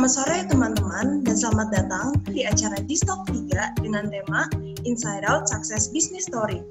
[0.00, 4.48] Selamat sore teman-teman dan selamat datang di acara Distalk 3 dengan tema
[4.88, 6.64] Inside Out Success Business Story.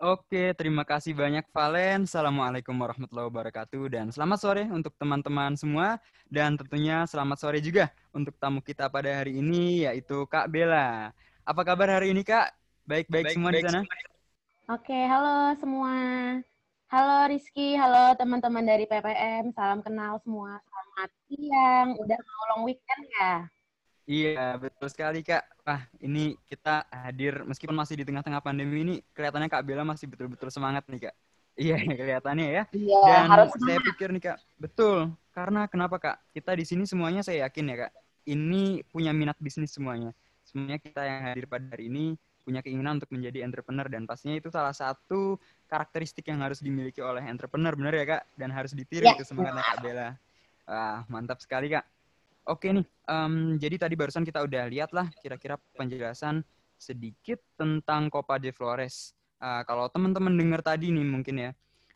[0.00, 2.08] Oke, terima kasih banyak Valen.
[2.08, 6.00] Assalamualaikum warahmatullahi wabarakatuh dan selamat sore untuk teman-teman semua
[6.32, 11.12] dan tentunya selamat sore juga untuk tamu kita pada hari ini yaitu Kak Bella.
[11.44, 12.56] Apa kabar hari ini Kak?
[12.88, 13.80] Baik-baik semua baik, di sana?
[14.72, 15.92] Oke, halo semua.
[16.94, 20.62] Halo Rizky, halo teman-teman dari PPM, salam kenal semua.
[20.62, 23.32] Selamat siang, udah mau long weekend ya?
[24.06, 25.42] Iya, betul sekali Kak.
[25.66, 30.54] Wah, ini kita hadir meskipun masih di tengah-tengah pandemi ini, kelihatannya Kak Bella masih betul-betul
[30.54, 31.16] semangat nih Kak.
[31.66, 32.62] Iya, kelihatannya ya.
[32.70, 35.10] Iya, Dan harus saya pikir nih Kak, betul.
[35.34, 36.30] Karena kenapa Kak?
[36.30, 37.92] Kita di sini semuanya saya yakin ya Kak,
[38.30, 40.14] ini punya minat bisnis semuanya.
[40.46, 43.88] Semuanya kita yang hadir pada hari ini punya keinginan untuk menjadi entrepreneur.
[43.88, 48.22] Dan pastinya itu salah satu karakteristik yang harus dimiliki oleh entrepreneur benar ya kak?
[48.36, 49.16] Dan harus ditiru ya.
[49.16, 50.08] itu semangatnya kak Bella.
[50.68, 51.88] Wah mantap sekali kak.
[52.44, 56.44] Oke nih um, jadi tadi barusan kita udah lihat lah kira-kira penjelasan
[56.76, 59.16] sedikit tentang Copa de Flores.
[59.40, 61.50] Uh, kalau teman-teman dengar tadi nih mungkin ya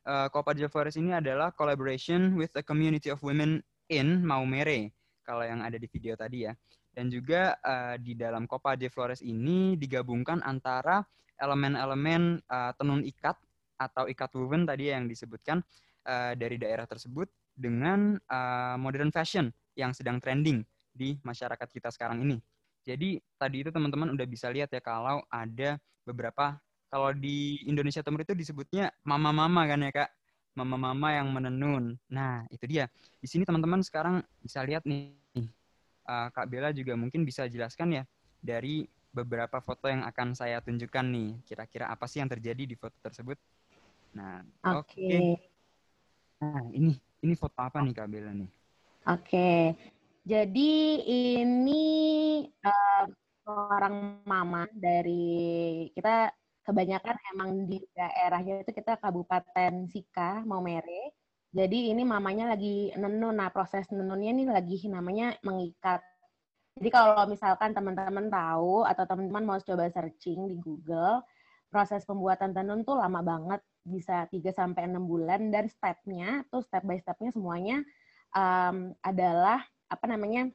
[0.09, 3.61] uh, Copa de Flores ini adalah collaboration with a community of women
[3.93, 4.93] in Maumere
[5.29, 6.57] kalau yang ada di video tadi ya
[6.99, 11.07] dan juga uh, di dalam Copa de Flores ini digabungkan antara
[11.39, 13.39] elemen-elemen uh, tenun ikat
[13.79, 15.63] atau ikat woven tadi yang disebutkan
[16.11, 22.27] uh, dari daerah tersebut dengan uh, modern fashion yang sedang trending di masyarakat kita sekarang
[22.27, 22.43] ini.
[22.83, 26.59] Jadi tadi itu teman-teman udah bisa lihat ya kalau ada beberapa
[26.91, 30.11] kalau di Indonesia Timur itu disebutnya mama-mama kan ya kak,
[30.59, 31.95] mama-mama yang menenun.
[32.11, 32.91] Nah itu dia.
[33.23, 35.15] Di sini teman-teman sekarang bisa lihat nih
[36.09, 38.05] uh, Kak Bella juga mungkin bisa jelaskan ya
[38.41, 41.31] dari beberapa foto yang akan saya tunjukkan nih.
[41.45, 43.37] Kira-kira apa sih yang terjadi di foto tersebut?
[44.17, 44.89] Nah, oke.
[44.89, 45.05] Okay.
[45.05, 45.33] Okay.
[46.41, 48.51] Nah, ini ini foto apa nih Kak Bella nih?
[49.07, 49.23] Oke.
[49.29, 49.63] Okay.
[50.29, 50.73] Jadi
[51.41, 51.85] ini
[52.61, 53.07] uh,
[53.49, 56.29] orang mama dari kita
[56.69, 61.17] kebanyakan emang di daerahnya itu kita Kabupaten Sika, Maumere.
[61.49, 63.41] Jadi ini mamanya lagi nenun.
[63.41, 66.05] Nah, proses nenunnya ini lagi namanya mengikat.
[66.79, 71.25] Jadi kalau misalkan teman-teman tahu atau teman-teman mau coba searching di Google,
[71.73, 76.85] proses pembuatan tenun tuh lama banget, bisa 3 sampai 6 bulan dan stepnya tuh step
[76.87, 77.83] by stepnya semuanya
[78.37, 80.53] um, adalah apa namanya?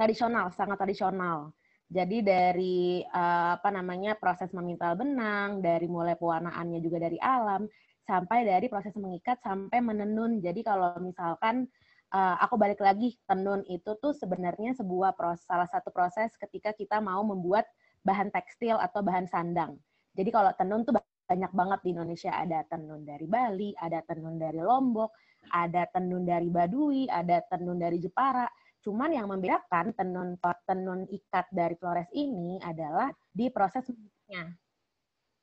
[0.00, 1.52] tradisional, sangat tradisional.
[1.90, 7.68] Jadi dari uh, apa namanya proses memintal benang, dari mulai pewarnaannya juga dari alam,
[8.10, 10.42] sampai dari proses mengikat sampai menenun.
[10.42, 11.70] Jadi kalau misalkan
[12.10, 16.98] uh, aku balik lagi tenun itu tuh sebenarnya sebuah proses salah satu proses ketika kita
[16.98, 17.70] mau membuat
[18.02, 19.78] bahan tekstil atau bahan sandang.
[20.18, 20.98] Jadi kalau tenun tuh
[21.30, 25.14] banyak banget di Indonesia ada tenun dari Bali, ada tenun dari Lombok,
[25.54, 28.50] ada tenun dari Baduy, ada tenun dari Jepara.
[28.82, 30.34] Cuman yang membedakan tenun
[30.66, 33.86] tenun ikat dari Flores ini adalah di proses.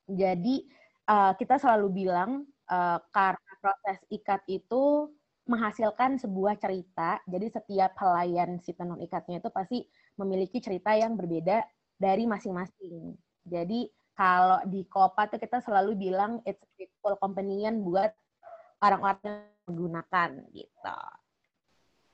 [0.08, 0.56] Jadi
[1.08, 5.12] uh, kita selalu bilang uh, karena proses ikat itu
[5.48, 7.24] menghasilkan sebuah cerita.
[7.24, 9.88] Jadi setiap helaian si tenun ikatnya itu pasti
[10.20, 11.64] memiliki cerita yang berbeda
[11.96, 13.16] dari masing-masing.
[13.48, 18.12] Jadi kalau di Kopa tuh kita selalu bilang it's a beautiful companion buat
[18.84, 21.00] orang-orang yang menggunakan gitu.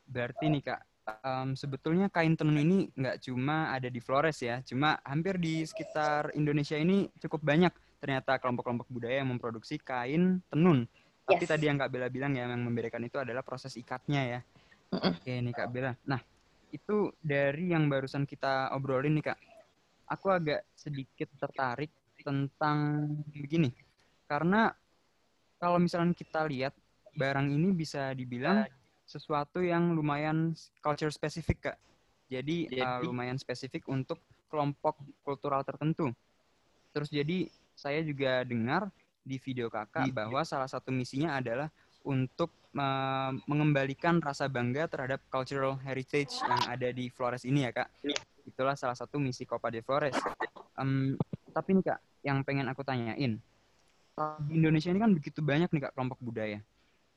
[0.04, 0.82] Berarti nih kak,
[1.26, 6.32] um, sebetulnya kain tenun ini nggak cuma ada di Flores ya, cuma hampir di sekitar
[6.36, 10.84] Indonesia ini cukup banyak ternyata kelompok-kelompok budaya yang memproduksi kain tenun.
[10.84, 11.24] Yes.
[11.24, 14.40] Tapi tadi yang Kak Bella bilang ya, yang membedakan itu adalah proses ikatnya ya.
[14.92, 15.12] Mm -mm.
[15.16, 15.96] Oke nih Kak Bella.
[16.04, 16.20] Nah,
[16.76, 19.40] itu dari yang barusan kita obrolin nih Kak.
[20.12, 23.72] Aku agak sedikit tertarik tentang begini.
[24.28, 24.68] Karena
[25.56, 26.76] kalau misalnya kita lihat
[27.16, 28.68] barang ini bisa dibilang
[29.08, 30.52] sesuatu yang lumayan
[30.84, 31.78] culture spesifik Kak.
[32.28, 34.20] Jadi, jadi uh, lumayan spesifik untuk
[34.52, 36.12] kelompok kultural tertentu.
[36.92, 38.90] Terus jadi saya juga dengar
[39.24, 40.16] di video kakak gitu.
[40.16, 41.72] bahwa salah satu misinya adalah
[42.04, 47.90] untuk uh, mengembalikan rasa bangga terhadap cultural heritage yang ada di Flores ini ya kak.
[48.44, 50.16] Itulah salah satu misi Copa de Flores.
[50.76, 51.16] Um,
[51.56, 53.40] tapi nih kak, yang pengen aku tanyain,
[54.46, 56.60] di Indonesia ini kan begitu banyak nih kak kelompok budaya.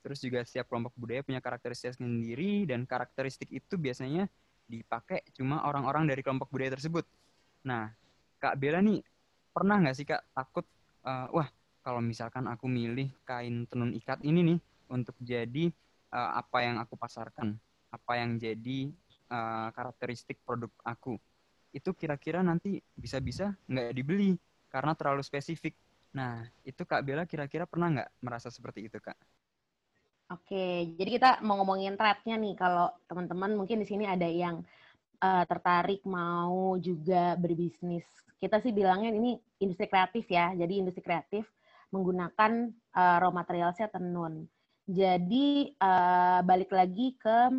[0.06, 4.30] Terus juga setiap kelompok budaya punya karakteristik sendiri dan karakteristik itu biasanya
[4.70, 7.02] dipakai cuma orang-orang dari kelompok budaya tersebut.
[7.66, 7.90] Nah,
[8.38, 9.02] Kak Bella nih
[9.56, 10.68] pernah nggak sih kak takut
[11.08, 11.48] uh, wah
[11.80, 14.58] kalau misalkan aku milih kain tenun ikat ini nih
[14.92, 15.72] untuk jadi
[16.12, 17.56] uh, apa yang aku pasarkan
[17.88, 18.92] apa yang jadi
[19.32, 21.16] uh, karakteristik produk aku
[21.72, 24.36] itu kira-kira nanti bisa-bisa nggak dibeli
[24.68, 25.72] karena terlalu spesifik
[26.12, 29.16] nah itu kak Bella kira-kira pernah nggak merasa seperti itu kak
[30.26, 32.58] Oke, jadi kita mau ngomongin thread-nya nih.
[32.58, 34.58] Kalau teman-teman mungkin di sini ada yang
[35.20, 38.04] uh, tertarik mau juga berbisnis.
[38.36, 40.52] Kita sih bilangnya ini industri kreatif ya.
[40.52, 41.48] Jadi industri kreatif
[41.90, 44.44] menggunakan uh, raw materialsnya tenun.
[44.86, 47.50] Jadi uh, balik lagi ke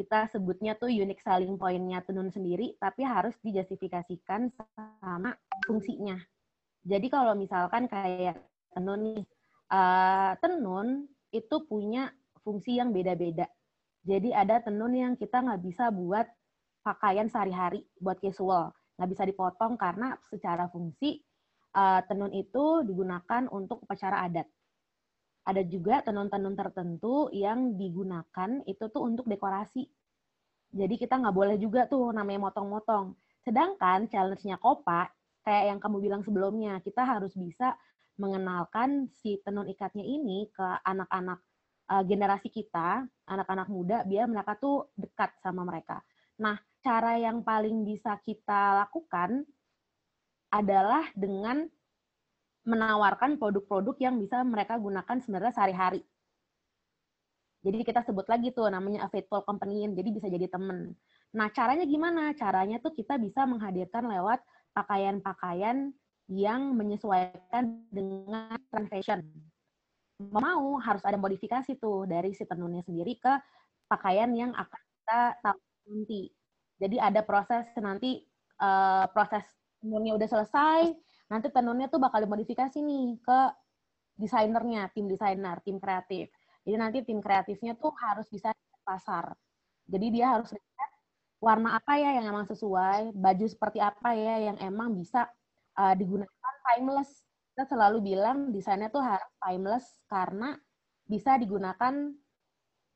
[0.00, 5.36] kita sebutnya tuh unique selling point-nya tenun sendiri, tapi harus dijustifikasikan sama
[5.68, 6.16] fungsinya.
[6.80, 8.40] Jadi kalau misalkan kayak
[8.72, 9.22] tenun nih,
[9.68, 12.08] uh, tenun itu punya
[12.40, 13.44] fungsi yang beda-beda.
[14.10, 16.26] Jadi ada tenun yang kita nggak bisa buat
[16.82, 18.74] pakaian sehari-hari, buat casual.
[18.98, 21.22] Nggak bisa dipotong karena secara fungsi
[21.78, 24.50] uh, tenun itu digunakan untuk upacara adat.
[25.46, 29.86] Ada juga tenun-tenun tertentu yang digunakan itu tuh untuk dekorasi.
[30.74, 33.14] Jadi kita nggak boleh juga tuh namanya motong-motong.
[33.46, 35.06] Sedangkan challenge-nya Kopa,
[35.46, 37.78] kayak yang kamu bilang sebelumnya, kita harus bisa
[38.20, 41.40] mengenalkan si tenun ikatnya ini ke anak-anak
[41.90, 45.98] uh, generasi kita, anak-anak muda, biar mereka tuh dekat sama mereka.
[46.38, 49.44] Nah, cara yang paling bisa kita lakukan
[50.54, 51.66] adalah dengan
[52.64, 56.02] menawarkan produk-produk yang bisa mereka gunakan sebenarnya sehari-hari.
[57.60, 60.96] Jadi kita sebut lagi tuh namanya a faithful companion, jadi bisa jadi temen.
[61.36, 62.32] Nah, caranya gimana?
[62.32, 64.40] Caranya tuh kita bisa menghadirkan lewat
[64.72, 65.92] pakaian-pakaian
[66.30, 69.20] yang menyesuaikan dengan trend fashion.
[70.20, 73.32] Mau harus ada modifikasi tuh dari si tenunnya sendiri ke
[73.88, 76.22] pakaian yang akan kita tahu nanti.
[76.76, 78.20] Jadi ada proses nanti
[78.60, 79.44] uh, proses
[79.80, 80.92] tenunnya udah selesai,
[81.32, 83.40] nanti tenunnya tuh bakal dimodifikasi nih ke
[84.20, 86.28] desainernya, tim desainer, tim kreatif.
[86.68, 88.52] Jadi nanti tim kreatifnya tuh harus bisa
[88.84, 89.32] pasar.
[89.88, 90.90] Jadi dia harus lihat
[91.40, 95.24] warna apa ya yang emang sesuai, baju seperti apa ya yang emang bisa
[95.80, 97.24] uh, digunakan timeless.
[97.60, 100.56] Kita selalu bilang desainnya tuh harus timeless karena
[101.04, 101.92] bisa digunakan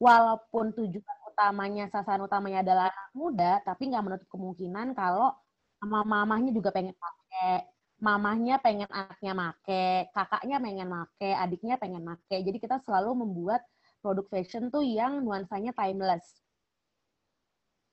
[0.01, 5.37] walaupun tujuan utamanya, sasaran utamanya adalah anak muda, tapi nggak menutup kemungkinan kalau
[5.85, 7.69] mama-mamahnya juga pengen pakai,
[8.01, 12.25] mamahnya pengen anaknya make, kakaknya pengen make, adiknya pengen make.
[12.33, 13.61] Jadi kita selalu membuat
[14.01, 16.41] produk fashion tuh yang nuansanya timeless.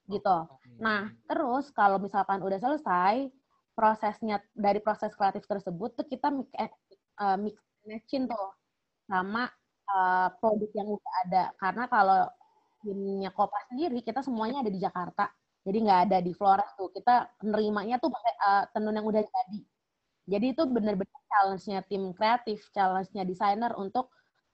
[0.07, 0.37] Gitu.
[0.79, 3.27] Nah, terus kalau misalkan udah selesai,
[3.73, 6.49] prosesnya dari proses kreatif tersebut tuh kita mix,
[7.19, 7.57] uh, mix
[7.87, 8.47] matching tuh
[9.09, 9.49] sama
[9.89, 11.43] uh, produk yang udah ada.
[11.57, 12.21] Karena kalau
[12.81, 15.29] timnya Kopa sendiri, kita semuanya ada di Jakarta.
[15.61, 16.89] Jadi nggak ada di Flores tuh.
[16.89, 19.61] Kita nerimanya tuh pakai uh, tenun yang udah jadi.
[20.31, 24.09] Jadi itu benar-benar challenge-nya tim kreatif, challenge-nya desainer untuk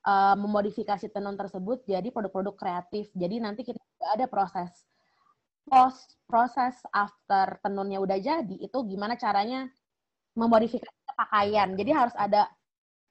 [0.07, 3.11] uh, memodifikasi tenun tersebut jadi produk-produk kreatif.
[3.15, 4.87] Jadi nanti kita juga ada proses
[5.67, 9.67] post proses after tenunnya udah jadi itu gimana caranya
[10.37, 11.73] memodifikasi pakaian.
[11.73, 12.47] Jadi harus ada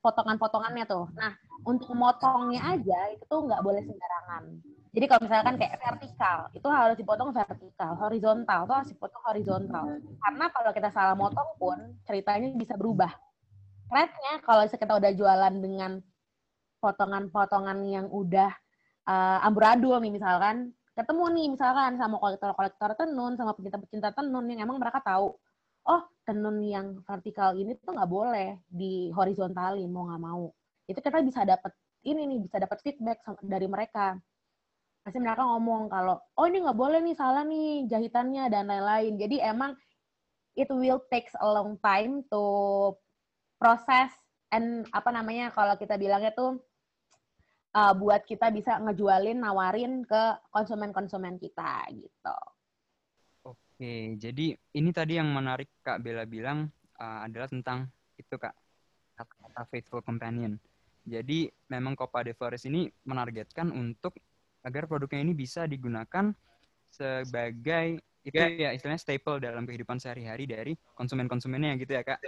[0.00, 1.10] potongan-potongannya tuh.
[1.18, 1.34] Nah,
[1.66, 4.44] untuk memotongnya aja itu tuh nggak boleh sembarangan.
[4.96, 7.92] Jadi kalau misalkan kayak vertikal, itu harus dipotong vertikal.
[8.00, 9.84] Horizontal tuh harus dipotong horizontal.
[10.22, 13.10] Karena kalau kita salah motong pun ceritanya bisa berubah.
[13.90, 16.00] Threadnya kalau kita udah jualan dengan
[16.80, 18.50] potongan-potongan yang udah
[19.04, 24.80] uh, amburadul nih misalkan, ketemu nih misalkan sama kolektor-kolektor tenun, sama pecinta-pecinta tenun yang emang
[24.80, 25.36] mereka tahu,
[25.86, 30.48] oh tenun yang vertikal ini tuh nggak boleh di horizontalin mau nggak mau.
[30.88, 31.76] Itu kita bisa dapat
[32.08, 34.16] ini nih bisa dapat feedback dari mereka.
[35.04, 39.14] Pasti mereka ngomong kalau oh ini nggak boleh nih salah nih jahitannya dan lain-lain.
[39.20, 39.76] Jadi emang
[40.56, 42.42] it will takes a long time to
[43.60, 44.10] proses
[44.50, 46.58] and apa namanya kalau kita bilangnya tuh
[47.76, 52.38] uh, buat kita bisa ngejualin nawarin ke konsumen-konsumen kita gitu.
[53.44, 58.56] Oke, jadi ini tadi yang menarik Kak Bella bilang uh, adalah tentang itu Kak,
[59.20, 60.56] kata-kata faithful companion.
[61.06, 64.16] Jadi memang Copa de Flores ini menargetkan untuk
[64.66, 66.34] agar produknya ini bisa digunakan
[66.90, 72.18] sebagai itu ya, ya istilahnya staple dalam kehidupan sehari-hari dari konsumen-konsumennya gitu ya Kak.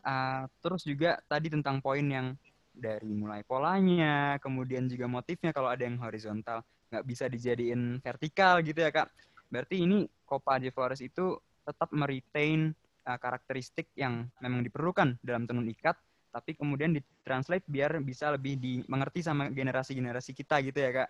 [0.00, 2.36] Uh, terus juga tadi tentang poin yang
[2.70, 8.82] dari mulai polanya, kemudian juga motifnya kalau ada yang horizontal nggak bisa dijadiin vertikal gitu
[8.82, 9.10] ya Kak.
[9.50, 12.74] Berarti ini Copa de Flores itu tetap meretain
[13.06, 15.98] uh, karakteristik yang memang diperlukan dalam tenun ikat,
[16.30, 21.08] tapi kemudian ditranslate biar bisa lebih dimengerti sama generasi-generasi kita gitu ya kak?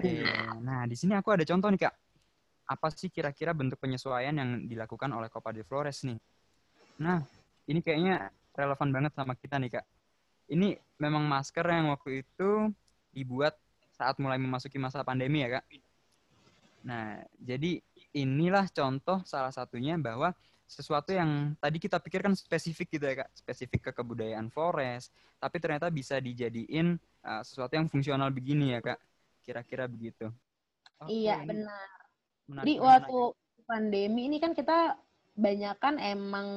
[0.00, 0.60] Iya.
[0.60, 1.94] Nah di sini aku ada contoh nih kak.
[2.66, 6.18] Apa sih kira-kira bentuk penyesuaian yang dilakukan oleh Copa de Flores nih?
[7.00, 7.24] Nah
[7.68, 9.84] ini kayaknya relevan banget sama kita nih kak.
[10.46, 12.70] Ini memang masker yang waktu itu
[13.12, 13.56] dibuat
[13.96, 15.64] saat mulai memasuki masa pandemi ya kak.
[16.86, 17.82] Nah, jadi
[18.14, 20.30] inilah contoh salah satunya bahwa
[20.66, 25.90] sesuatu yang tadi kita pikirkan spesifik gitu ya kak, spesifik ke kebudayaan Flores, tapi ternyata
[25.90, 28.98] bisa dijadiin uh, sesuatu yang fungsional begini ya kak,
[29.46, 30.30] kira-kira begitu.
[31.00, 31.26] Okay.
[31.26, 31.88] Iya benar.
[32.46, 33.64] Menarik Jadi waktu ya.
[33.66, 34.98] pandemi ini kan kita
[35.36, 36.48] banyak kan emang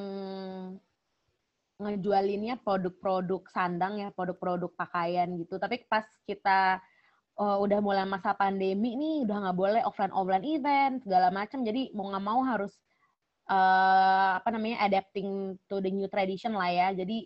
[1.79, 5.55] ngejualinnya produk-produk sandang ya, produk-produk pakaian gitu.
[5.55, 6.83] Tapi pas kita
[7.39, 11.63] uh, udah mulai masa pandemi nih, udah nggak boleh offline offline event segala macam.
[11.63, 12.75] Jadi mau nggak mau harus
[13.47, 16.91] uh, apa namanya adapting to the new tradition lah ya.
[16.91, 17.23] Jadi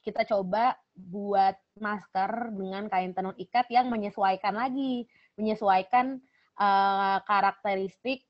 [0.00, 5.04] kita coba buat masker dengan kain tenun ikat yang menyesuaikan lagi,
[5.36, 6.16] menyesuaikan
[6.56, 8.24] uh, karakteristik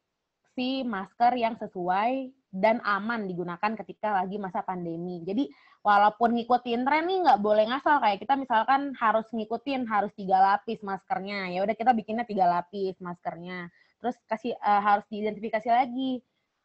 [0.59, 5.23] si masker yang sesuai dan aman digunakan ketika lagi masa pandemi.
[5.23, 5.47] Jadi
[5.87, 10.83] walaupun ngikutin tren nih nggak boleh ngasal kayak kita misalkan harus ngikutin harus tiga lapis
[10.83, 11.55] maskernya.
[11.55, 13.71] Ya udah kita bikinnya tiga lapis maskernya.
[14.03, 16.21] Terus kasih uh, harus diidentifikasi lagi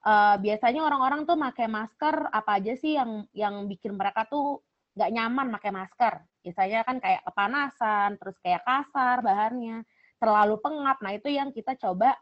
[0.06, 4.62] uh, biasanya orang-orang tuh pakai masker apa aja sih yang yang bikin mereka tuh
[4.96, 6.14] nggak nyaman pakai masker.
[6.46, 9.84] Biasanya kan kayak kepanasan, terus kayak kasar bahannya,
[10.22, 10.98] terlalu pengap.
[11.02, 12.16] Nah itu yang kita coba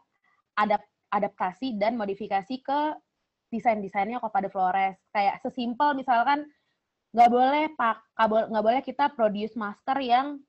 [0.58, 0.82] adap
[1.14, 2.80] adaptasi dan modifikasi ke
[3.54, 4.98] desain-desainnya Copa de Flores.
[5.14, 6.50] Kayak sesimpel misalkan
[7.14, 8.02] nggak boleh pak
[8.50, 10.42] nggak boleh kita produce masker yang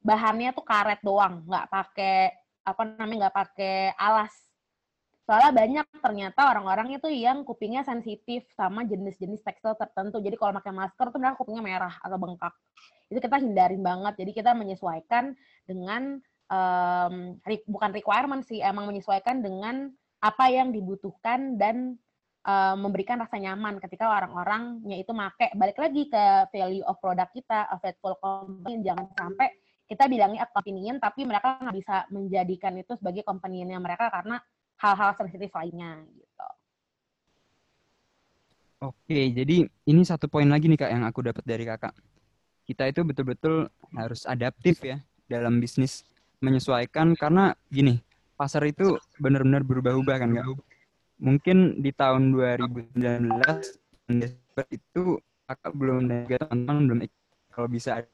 [0.00, 2.32] bahannya tuh karet doang, nggak pakai
[2.64, 4.46] apa namanya nggak pakai alas
[5.26, 10.22] Soalnya banyak ternyata orang-orang itu yang kupingnya sensitif sama jenis-jenis tekstil tertentu.
[10.22, 12.54] Jadi kalau pakai masker tuh mereka kupingnya merah atau bengkak.
[13.10, 14.22] Itu kita hindarin banget.
[14.22, 15.34] Jadi kita menyesuaikan
[15.66, 19.90] dengan um, bukan requirement sih, emang menyesuaikan dengan
[20.22, 21.98] apa yang dibutuhkan dan
[22.46, 25.50] um, memberikan rasa nyaman ketika orang-orangnya itu make.
[25.58, 26.24] Balik lagi ke
[26.54, 28.86] value of product kita, a faithful company.
[28.86, 29.50] Jangan sampai
[29.90, 34.38] kita bilangnya a convenient, tapi mereka nggak bisa menjadikan itu sebagai companion mereka karena
[34.78, 36.48] hal-hal sensitif lainnya gitu.
[38.76, 41.96] Oke, jadi ini satu poin lagi nih kak yang aku dapat dari kakak.
[42.66, 45.00] Kita itu betul-betul harus adaptif ya
[45.30, 46.04] dalam bisnis
[46.44, 48.04] menyesuaikan karena gini
[48.36, 50.75] pasar itu benar-benar berubah-ubah kan kak.
[51.16, 52.96] Mungkin di tahun 2019
[54.68, 55.02] itu
[55.46, 57.00] kakak belum juga teman-teman belum
[57.54, 58.04] kalau bisa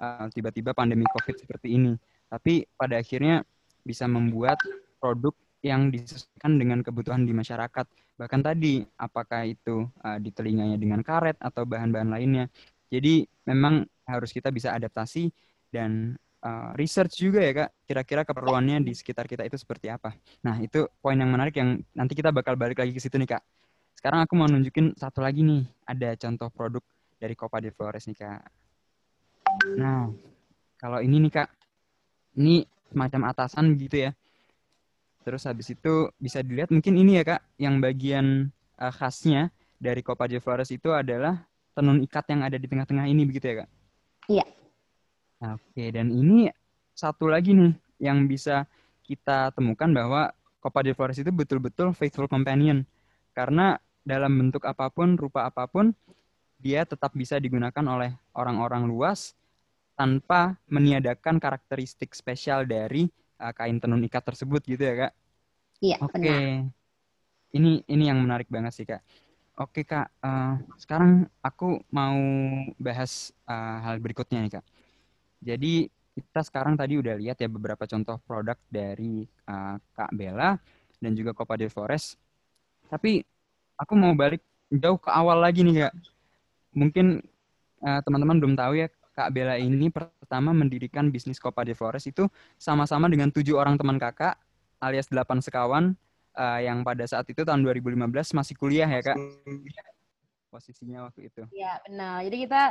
[0.00, 1.94] uh, tiba-tiba pandemi covid seperti ini.
[2.26, 3.46] Tapi pada akhirnya
[3.86, 4.58] bisa membuat
[4.98, 7.86] produk yang disesuaikan dengan kebutuhan di masyarakat.
[8.16, 12.48] Bahkan tadi, apakah itu uh, di telinganya dengan karet atau bahan-bahan lainnya.
[12.90, 15.30] Jadi memang harus kita bisa adaptasi
[15.70, 20.16] dan uh, research juga ya kak, kira-kira keperluannya di sekitar kita itu seperti apa.
[20.44, 23.42] Nah itu poin yang menarik yang nanti kita bakal balik lagi ke situ nih kak.
[23.96, 26.84] Sekarang aku mau nunjukin satu lagi nih, ada contoh produk
[27.20, 28.42] dari Copa de Flores nih kak.
[29.76, 30.08] Nah,
[30.80, 31.48] kalau ini nih kak,
[32.40, 34.10] ini semacam atasan gitu ya
[35.20, 38.48] Terus habis itu bisa dilihat mungkin ini ya kak, yang bagian
[38.80, 41.44] uh, khasnya dari Copa de Flores itu adalah
[41.76, 43.70] tenun ikat yang ada di tengah-tengah ini begitu ya kak?
[44.32, 44.46] Iya.
[45.40, 46.52] Oke, dan ini
[46.92, 48.68] satu lagi nih yang bisa
[49.08, 52.84] kita temukan bahwa Copa de Flores itu betul-betul faithful companion.
[53.32, 55.96] Karena dalam bentuk apa pun, rupa apa pun,
[56.60, 59.32] dia tetap bisa digunakan oleh orang-orang luas
[59.96, 63.08] tanpa meniadakan karakteristik spesial dari
[63.40, 65.12] uh, kain tenun ikat tersebut gitu ya kak?
[65.80, 65.96] Iya.
[66.04, 66.20] Oke.
[66.20, 66.48] Okay.
[67.56, 69.00] Ini ini yang menarik banget sih kak.
[69.56, 72.20] Oke kak, uh, sekarang aku mau
[72.76, 74.64] bahas uh, hal berikutnya nih kak.
[75.40, 80.56] Jadi kita sekarang tadi udah lihat ya beberapa contoh produk dari uh, Kak Bella
[81.00, 82.20] dan juga Copa de Forest.
[82.92, 83.24] Tapi
[83.80, 85.94] aku mau balik jauh ke awal lagi nih kak.
[86.76, 87.24] Mungkin
[87.80, 92.28] teman teman-teman belum tahu ya Kak Bella ini pertama mendirikan bisnis Copa de Flores itu
[92.60, 94.36] sama-sama dengan tujuh orang teman kakak
[94.80, 95.84] alias delapan sekawan
[96.36, 98.00] uh, yang pada saat itu tahun 2015
[98.36, 99.16] masih kuliah ya kak
[100.50, 101.42] posisinya waktu itu.
[101.54, 102.26] Iya benar.
[102.26, 102.62] Jadi kita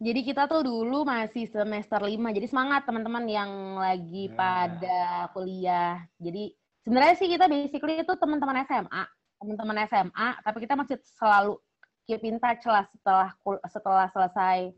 [0.00, 2.32] jadi kita tuh dulu masih semester lima.
[2.32, 4.34] Jadi semangat teman-teman yang lagi nah.
[4.40, 6.00] pada kuliah.
[6.16, 9.04] Jadi sebenarnya sih kita basically itu teman-teman SMA,
[9.36, 11.60] teman-teman SMA, tapi kita masih selalu
[12.08, 13.28] keep in touch lah setelah
[13.68, 14.72] setelah selesai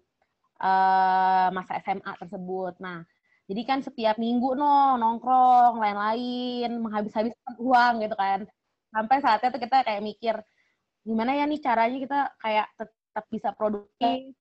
[0.59, 2.75] uh, masa SMA tersebut.
[2.83, 3.07] Nah,
[3.47, 8.43] jadi kan setiap minggu no nongkrong lain-lain menghabis-habiskan uang gitu kan.
[8.91, 10.35] Sampai saatnya tuh kita kayak mikir
[11.07, 14.35] gimana ya nih caranya kita kayak tetap bisa produktif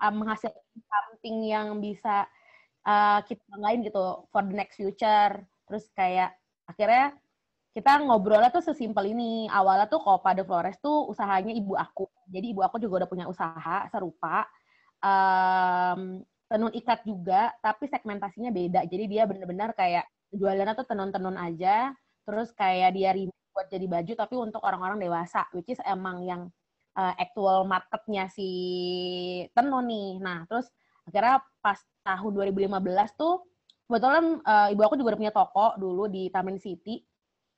[0.00, 2.26] uh, menghasilkan something yang bisa
[2.84, 5.44] uh, kita lain gitu for the next future.
[5.68, 6.34] Terus kayak
[6.66, 7.14] akhirnya
[7.70, 9.46] kita ngobrolnya tuh sesimpel ini.
[9.48, 12.08] Awalnya tuh kalau pada Flores tuh usahanya ibu aku.
[12.30, 14.46] Jadi ibu aku juga udah punya usaha serupa
[15.02, 18.82] um, tenun ikat juga, tapi segmentasinya beda.
[18.90, 21.94] Jadi dia benar-benar kayak jualannya tuh tenun-tenun aja,
[22.26, 23.14] terus kayak dia
[23.50, 26.46] buat jadi baju tapi untuk orang-orang dewasa which is emang yang
[26.96, 28.48] uh, actual marketnya si
[29.54, 30.18] tenun nih.
[30.18, 30.70] Nah terus
[31.06, 33.44] akhirnya pas tahun 2015 tuh
[33.90, 37.02] kebetulan uh, ibu aku juga udah punya toko dulu di Taman City.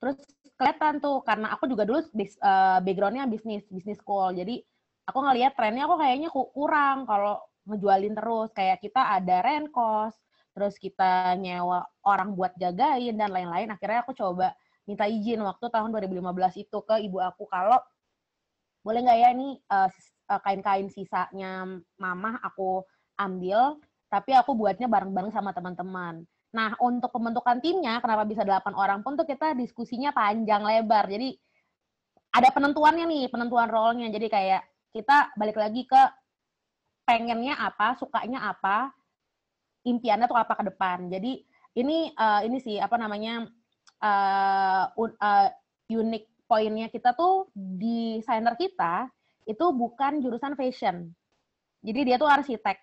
[0.03, 0.19] Terus
[0.59, 4.35] kelihatan tuh karena aku juga dulu bis, uh, backgroundnya bisnis bisnis school.
[4.35, 4.61] Jadi
[5.07, 8.49] aku ngelihat trennya aku kayaknya kurang kalau ngejualin terus.
[8.57, 10.19] Kayak kita ada rent cost
[10.53, 13.73] terus kita nyewa orang buat jagain dan lain-lain.
[13.73, 14.53] Akhirnya aku coba
[14.85, 17.47] minta izin waktu tahun 2015 itu ke ibu aku.
[17.49, 17.79] Kalau
[18.83, 19.89] boleh nggak ya ini uh,
[20.43, 22.83] kain-kain sisanya mama aku
[23.19, 23.79] ambil
[24.13, 26.21] tapi aku buatnya bareng-bareng sama teman-teman.
[26.53, 31.09] Nah, untuk pembentukan timnya, kenapa bisa 8 orang pun tuh kita diskusinya panjang lebar.
[31.09, 31.33] Jadi,
[32.29, 34.13] ada penentuannya nih, penentuan role-nya.
[34.13, 36.03] Jadi kayak kita balik lagi ke
[37.09, 38.93] pengennya apa, sukanya apa,
[39.89, 41.09] impiannya tuh apa ke depan.
[41.09, 41.41] Jadi
[41.81, 43.49] ini uh, ini sih apa namanya
[44.05, 45.49] uh, uh,
[45.89, 49.09] unik poinnya kita tuh desainer kita
[49.49, 51.09] itu bukan jurusan fashion.
[51.81, 52.77] Jadi dia tuh arsitek.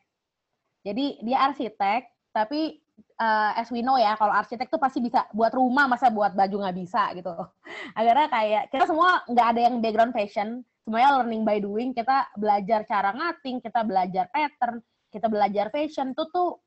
[0.82, 2.82] Jadi dia arsitek, tapi
[3.22, 6.66] uh, as we know ya, kalau arsitek tuh pasti bisa buat rumah, masa buat baju
[6.66, 7.30] nggak bisa gitu.
[7.98, 11.94] Akhirnya kayak kita semua nggak ada yang background fashion, semuanya learning by doing.
[11.94, 14.82] Kita belajar cara ngating, kita belajar pattern,
[15.14, 16.18] kita belajar fashion.
[16.18, 16.58] Itu tuh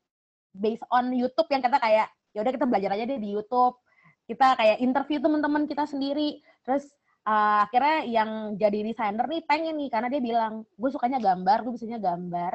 [0.54, 3.76] based on YouTube yang kita kayak ya udah kita belajar aja deh di YouTube
[4.32, 6.40] kita kayak interview teman-teman kita sendiri.
[6.64, 6.88] Terus
[7.28, 11.72] uh, akhirnya yang jadi desainer nih pengen nih karena dia bilang gue sukanya gambar gue
[11.76, 12.54] bisanya gambar.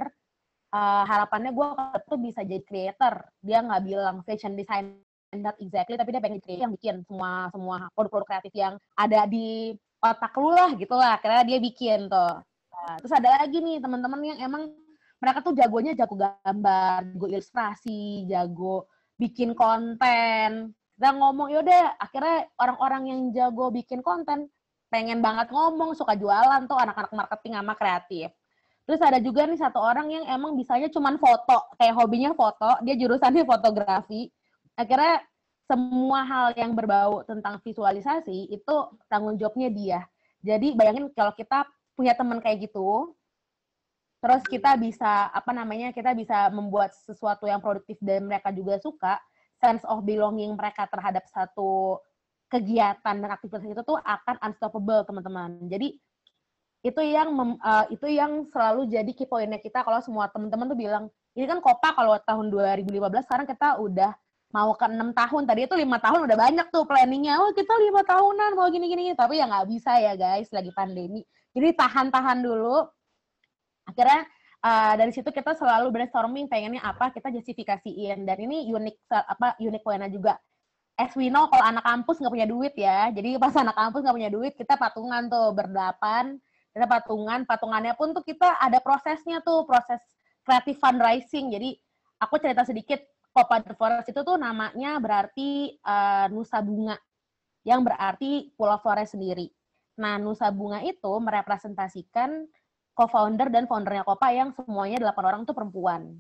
[0.67, 1.67] Uh, harapannya gue
[2.10, 3.24] tuh bisa jadi creator.
[3.39, 5.00] Dia nggak bilang fashion design
[5.38, 9.75] not exactly tapi dia pengen creator yang bikin semua semua produk-produk kreatif yang ada di
[10.01, 11.22] otak lu lah gitu lah.
[11.22, 12.41] Karena dia bikin tuh.
[12.77, 14.69] Nah, terus ada lagi nih teman-teman yang emang
[15.17, 18.86] mereka tuh jagonya jago gambar, jago ilustrasi, jago
[19.17, 20.77] bikin konten.
[20.98, 24.50] Dan ngomong yaudah akhirnya orang-orang yang jago bikin konten
[24.89, 28.34] pengen banget ngomong, suka jualan tuh anak-anak marketing sama kreatif.
[28.88, 32.96] Terus ada juga nih satu orang yang emang bisanya cuman foto, kayak hobinya foto, dia
[32.96, 34.32] jurusannya fotografi.
[34.74, 35.22] Akhirnya
[35.67, 38.76] semua hal yang berbau tentang visualisasi itu
[39.12, 40.00] tanggung jawabnya dia.
[40.39, 43.12] Jadi bayangin kalau kita punya teman kayak gitu,
[44.24, 49.19] terus kita bisa apa namanya kita bisa membuat sesuatu yang produktif dan mereka juga suka
[49.58, 52.02] sense of belonging mereka terhadap satu
[52.48, 55.67] kegiatan dan aktivitas itu tuh akan unstoppable teman-teman.
[55.67, 56.00] Jadi
[56.86, 60.80] itu yang mem, uh, itu yang selalu jadi key pointnya kita kalau semua teman-teman tuh
[60.80, 61.04] bilang
[61.36, 64.15] ini kan Kopa kalau tahun 2015 sekarang kita udah
[64.56, 65.43] mau ke enam tahun.
[65.43, 67.43] Tadi itu lima tahun udah banyak tuh planningnya.
[67.43, 70.48] Oh kita lima tahunan mau gini gini tapi ya nggak bisa ya guys.
[70.56, 71.22] Lagi pandemi.
[71.52, 72.88] Jadi tahan-tahan dulu.
[73.88, 74.28] Akhirnya
[74.63, 78.24] uh, dari situ kita selalu brainstorming pengennya apa kita justifikasiin.
[78.24, 80.38] Dan ini unik apa unik poinnya juga.
[80.98, 83.10] As we know kalau anak kampus nggak punya duit ya.
[83.13, 86.38] Jadi pas anak kampus nggak punya duit kita patungan tuh berdelapan
[86.78, 89.98] kita patungan patungannya pun tuh kita ada prosesnya tuh proses
[90.46, 91.50] kreatif fundraising.
[91.50, 91.74] Jadi
[92.22, 93.02] aku cerita sedikit
[93.34, 96.93] Copa the Forest itu tuh namanya berarti uh, Nusa Bunga
[97.65, 99.50] yang berarti Pulau Flores sendiri.
[99.98, 102.46] Nah, Nusa Bunga itu merepresentasikan
[102.97, 106.17] co-founder dan foundernya Kopa yang semuanya delapan orang tuh perempuan.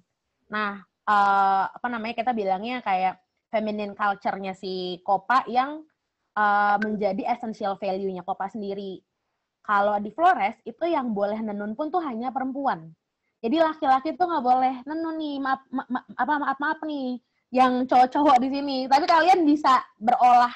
[0.53, 3.17] Nah, uh, apa namanya kita bilangnya kayak
[3.49, 5.81] feminine culture-nya si Kopa yang
[6.37, 9.01] uh, menjadi essential value-nya Kopa sendiri.
[9.65, 12.93] Kalau di Flores itu yang boleh nenun pun tuh hanya perempuan.
[13.41, 15.83] Jadi laki-laki tuh nggak boleh nenun nih, maaf, ma
[16.15, 17.19] apa maaf maaf nih,
[17.51, 18.77] yang cowok-cowok di sini.
[18.85, 20.53] Tapi kalian bisa berolah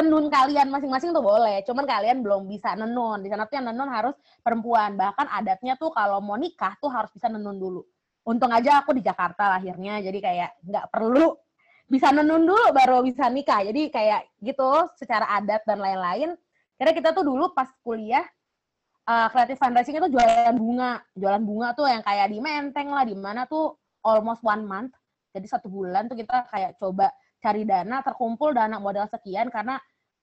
[0.00, 3.20] tenun kalian masing-masing tuh boleh, cuman kalian belum bisa nenun.
[3.20, 4.96] Di sana tuh yang nenun harus perempuan.
[4.96, 7.84] Bahkan adatnya tuh kalau mau nikah tuh harus bisa nenun dulu.
[8.24, 11.36] Untung aja aku di Jakarta lahirnya, jadi kayak nggak perlu
[11.84, 13.60] bisa nenun dulu baru bisa nikah.
[13.60, 16.32] Jadi kayak gitu secara adat dan lain-lain.
[16.80, 18.24] Karena kita tuh dulu pas kuliah
[19.04, 23.12] uh, creative fundraising itu jualan bunga, jualan bunga tuh yang kayak di Menteng lah, di
[23.12, 24.96] mana tuh almost one month.
[25.30, 29.80] Jadi satu bulan tuh kita kayak coba cari dana, terkumpul dana modal sekian karena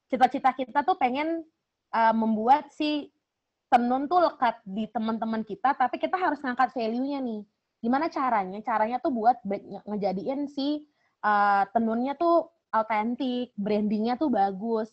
[0.07, 1.43] cita-cita kita tuh pengen
[1.91, 3.11] uh, membuat si
[3.67, 7.43] tenun tuh lekat di teman-teman kita, tapi kita harus ngangkat value-nya nih.
[7.83, 8.57] Gimana caranya?
[8.63, 9.37] Caranya tuh buat
[9.83, 10.87] ngejadiin si
[11.21, 14.87] uh, tenunnya tuh autentik, brandingnya tuh bagus.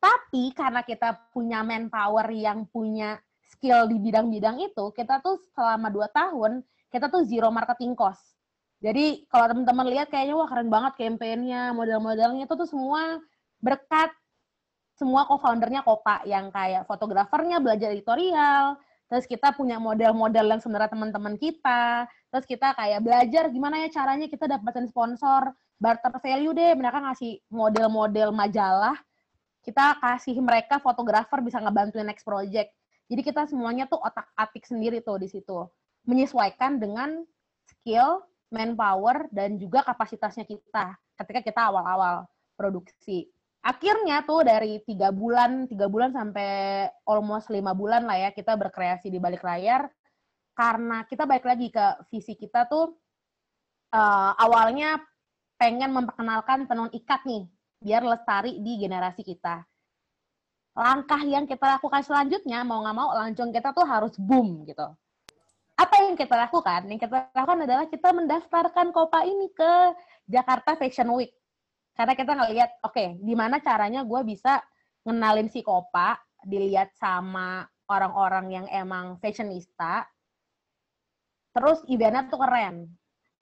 [0.00, 6.08] Tapi karena kita punya manpower yang punya skill di bidang-bidang itu, kita tuh selama dua
[6.12, 8.29] tahun, kita tuh zero marketing cost.
[8.80, 13.20] Jadi kalau teman-teman lihat kayaknya wah keren banget campaign-nya, model-modelnya itu tuh semua
[13.60, 14.08] berkat
[14.96, 18.76] semua co-foundernya Kopa yang kayak fotografernya belajar editorial,
[19.08, 24.28] terus kita punya model-model yang sebenarnya teman-teman kita, terus kita kayak belajar gimana ya caranya
[24.28, 28.96] kita dapetin sponsor, barter value deh, mereka ngasih model-model majalah,
[29.64, 32.72] kita kasih mereka fotografer bisa ngebantuin next project.
[33.08, 35.66] Jadi kita semuanya tuh otak-atik sendiri tuh di situ.
[36.04, 37.24] Menyesuaikan dengan
[37.66, 42.26] skill, manpower, dan juga kapasitasnya kita ketika kita awal-awal
[42.58, 43.30] produksi.
[43.60, 49.12] Akhirnya tuh dari tiga bulan, tiga bulan sampai almost lima bulan lah ya kita berkreasi
[49.12, 49.88] di balik layar.
[50.56, 52.92] Karena kita balik lagi ke visi kita tuh
[53.96, 55.00] uh, awalnya
[55.56, 57.48] pengen memperkenalkan tenun ikat nih
[57.80, 59.64] biar lestari di generasi kita.
[60.76, 64.88] Langkah yang kita lakukan selanjutnya mau nggak mau lancung kita tuh harus boom gitu
[65.80, 66.84] apa yang kita lakukan?
[66.92, 69.96] Yang kita lakukan adalah kita mendaftarkan Kopa ini ke
[70.28, 71.32] Jakarta Fashion Week.
[71.96, 74.60] Karena kita ngelihat, oke, okay, gimana caranya gue bisa
[75.08, 80.04] ngenalin si Kopa, dilihat sama orang-orang yang emang fashionista,
[81.56, 82.88] terus eventnya tuh keren.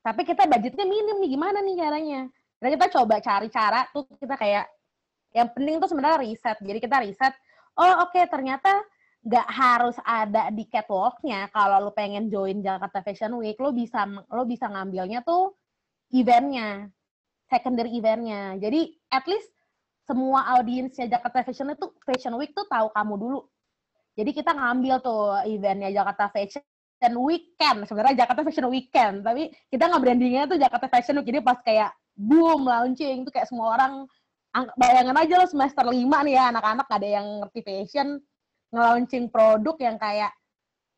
[0.03, 2.21] Tapi kita budgetnya minim nih, gimana nih caranya?
[2.59, 4.67] Dan kita coba cari cara tuh kita kayak,
[5.35, 6.59] yang penting tuh sebenarnya riset.
[6.59, 7.35] Jadi kita riset,
[7.79, 8.83] oh oke okay, ternyata
[9.27, 14.43] nggak harus ada di catwalknya kalau lu pengen join Jakarta Fashion Week lu bisa lu
[14.47, 15.59] bisa ngambilnya tuh
[16.15, 16.89] eventnya
[17.49, 18.57] secondary eventnya.
[18.61, 19.49] Jadi at least
[20.05, 23.41] semua audiensnya Jakarta Fashion itu Fashion Week tuh tahu kamu dulu.
[24.17, 27.89] Jadi kita ngambil tuh eventnya Jakarta Fashion Weekend.
[27.89, 31.29] Sebenarnya Jakarta Fashion Weekend tapi kita nggak brandingnya tuh Jakarta Fashion Week.
[31.29, 33.93] Jadi pas kayak boom launching tuh kayak semua orang
[34.75, 38.19] bayangan aja lo semester lima nih ya anak-anak ada yang ngerti fashion
[38.73, 40.33] nge-launching produk yang kayak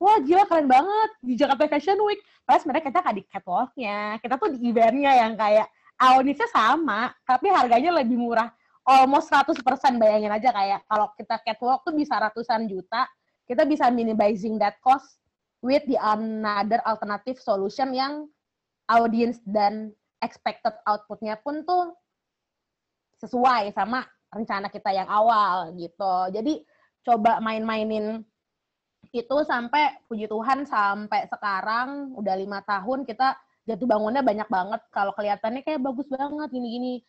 [0.01, 2.25] wah gila keren banget di Jakarta Fashion Week.
[2.43, 5.69] Padahal sebenarnya kita nggak di catwalknya, kita tuh di eventnya yang kayak
[6.01, 8.49] auditnya sama, tapi harganya lebih murah.
[8.81, 9.61] Almost 100%
[10.01, 13.05] bayangin aja kayak kalau kita catwalk tuh bisa ratusan juta,
[13.45, 15.21] kita bisa minimizing that cost
[15.61, 18.25] with the another alternative solution yang
[18.89, 19.93] audience dan
[20.25, 21.93] expected outputnya pun tuh
[23.21, 26.33] sesuai sama rencana kita yang awal gitu.
[26.33, 26.65] Jadi
[27.05, 28.25] coba main-mainin
[29.11, 33.35] itu sampai puji Tuhan sampai sekarang udah lima tahun kita
[33.67, 34.81] jatuh bangunnya banyak banget.
[34.95, 37.03] Kalau kelihatannya kayak bagus banget gini-gini.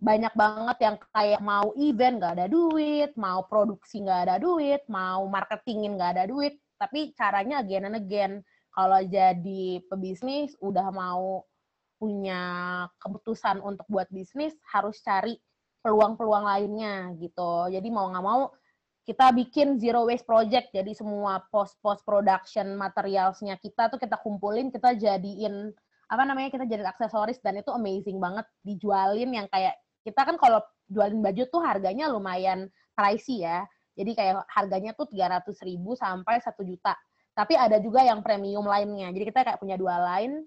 [0.00, 5.24] Banyak banget yang kayak mau event nggak ada duit mau produksi nggak ada duit mau
[5.28, 6.56] marketingin nggak ada duit.
[6.80, 8.32] Tapi caranya again and again.
[8.74, 11.46] Kalau jadi pebisnis udah mau
[11.94, 12.42] punya
[12.98, 15.38] keputusan untuk buat bisnis harus cari
[15.80, 17.70] peluang-peluang lainnya gitu.
[17.70, 18.50] Jadi mau nggak mau
[19.04, 24.72] kita bikin zero waste project jadi semua post post production materialsnya kita tuh kita kumpulin
[24.72, 25.76] kita jadiin
[26.08, 28.44] apa namanya kita jadi aksesoris dan itu amazing banget.
[28.62, 33.64] Dijualin yang kayak kita kan kalau jualin baju tuh harganya lumayan pricey ya.
[33.94, 36.98] Jadi kayak harganya tuh tiga ratus ribu sampai satu juta.
[37.34, 39.10] Tapi ada juga yang premium lainnya.
[39.10, 40.44] Jadi kita kayak punya dua line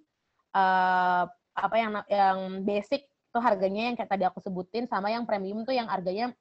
[0.56, 1.26] uh,
[1.58, 5.76] apa yang yang basic tuh harganya yang kayak tadi aku sebutin sama yang premium tuh
[5.76, 6.32] yang harganya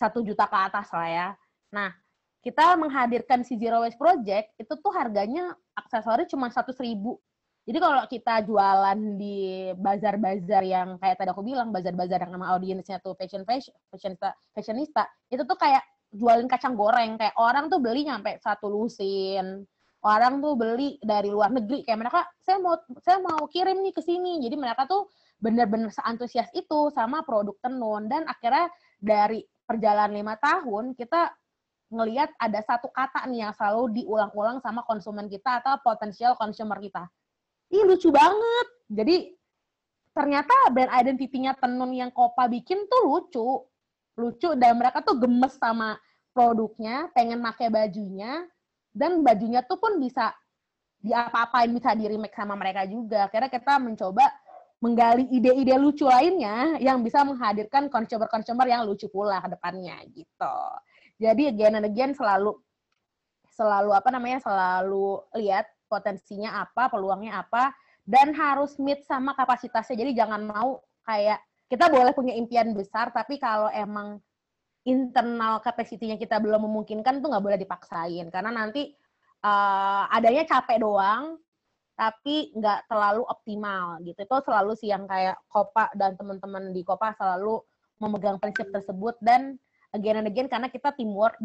[0.00, 1.28] satu juta ke atas lah ya.
[1.76, 1.92] Nah,
[2.40, 7.20] kita menghadirkan si Zero Waste Project itu tuh harganya aksesoris cuma satu ribu.
[7.68, 12.98] Jadi kalau kita jualan di bazar-bazar yang kayak tadi aku bilang, bazar-bazar yang sama audiensnya
[13.04, 17.20] tuh fashion fashion fashionista, fashionista, itu tuh kayak jualin kacang goreng.
[17.20, 19.68] Kayak orang tuh beli nyampe satu lusin.
[20.00, 21.84] Orang tuh beli dari luar negeri.
[21.84, 24.40] Kayak mereka, saya mau saya mau kirim nih ke sini.
[24.40, 28.08] Jadi mereka tuh bener-bener seantusias itu sama produk tenun.
[28.08, 31.30] Dan akhirnya dari perjalanan lima tahun kita
[31.94, 37.06] ngelihat ada satu kata nih yang selalu diulang-ulang sama konsumen kita atau potensial consumer kita.
[37.70, 38.66] Ih lucu banget.
[38.90, 39.16] Jadi
[40.10, 43.48] ternyata brand identity-nya tenun yang Kopa bikin tuh lucu.
[44.18, 45.94] Lucu dan mereka tuh gemes sama
[46.34, 48.42] produknya, pengen pakai bajunya,
[48.90, 50.34] dan bajunya tuh pun bisa
[50.98, 53.30] diapa-apain, bisa di remake sama mereka juga.
[53.30, 54.26] Karena kita mencoba
[54.80, 60.58] menggali ide-ide lucu lainnya yang bisa menghadirkan consumer-consumer yang lucu pula ke depannya gitu.
[61.20, 62.56] Jadi again and again selalu
[63.52, 67.76] selalu apa namanya selalu lihat potensinya apa, peluangnya apa
[68.08, 70.00] dan harus meet sama kapasitasnya.
[70.00, 74.16] Jadi jangan mau kayak kita boleh punya impian besar tapi kalau emang
[74.88, 78.96] internal capacity-nya kita belum memungkinkan tuh nggak boleh dipaksain karena nanti
[79.44, 81.36] uh, adanya capek doang
[82.00, 84.16] tapi nggak terlalu optimal gitu.
[84.24, 87.60] Itu selalu sih yang kayak Kopa dan teman-teman di Kopa selalu
[88.00, 89.60] memegang prinsip tersebut dan
[89.92, 91.36] again and again karena kita teamwork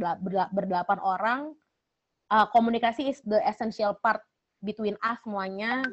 [0.56, 1.52] berdelapan orang
[2.32, 4.24] uh, komunikasi is the essential part
[4.64, 5.84] between us semuanya.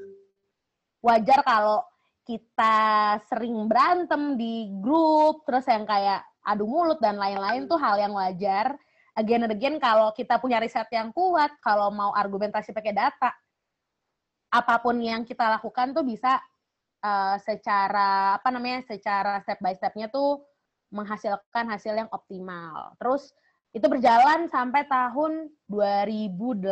[1.02, 1.82] Wajar kalau
[2.22, 8.14] kita sering berantem di grup terus yang kayak adu mulut dan lain-lain tuh hal yang
[8.14, 8.78] wajar.
[9.18, 13.34] Again and again kalau kita punya riset yang kuat, kalau mau argumentasi pakai data,
[14.52, 16.36] apa pun yang kita lakukan tuh bisa
[17.00, 20.44] uh, secara apa namanya secara step by stepnya tuh
[20.92, 22.92] menghasilkan hasil yang optimal.
[23.00, 23.32] Terus
[23.72, 26.68] itu berjalan sampai tahun 2018.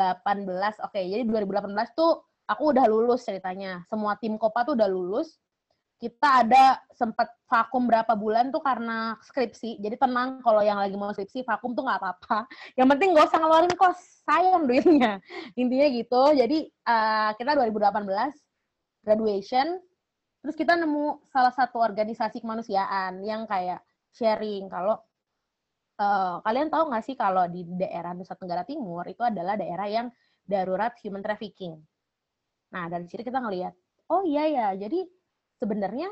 [0.85, 3.81] Oke, jadi 2018 tuh aku udah lulus ceritanya.
[3.89, 5.41] Semua tim Kopa tuh udah lulus.
[6.01, 9.77] Kita ada sempat vakum berapa bulan tuh karena skripsi.
[9.85, 12.49] Jadi tenang kalau yang lagi mau skripsi vakum tuh nggak apa-apa.
[12.81, 15.21] Yang penting gak usah ngeluarin kos, sayang duitnya.
[15.61, 16.23] Intinya gitu.
[16.33, 18.01] Jadi uh, kita 2018
[19.05, 19.77] graduation,
[20.41, 23.85] terus kita nemu salah satu organisasi kemanusiaan yang kayak
[24.17, 24.97] sharing kalau
[26.01, 30.09] uh, kalian tahu nggak sih kalau di daerah Nusa Tenggara Timur itu adalah daerah yang
[30.49, 31.77] darurat human trafficking.
[32.73, 33.75] Nah, dari sini kita ngelihat,
[34.11, 35.07] oh iya ya, jadi
[35.61, 36.09] sebenarnya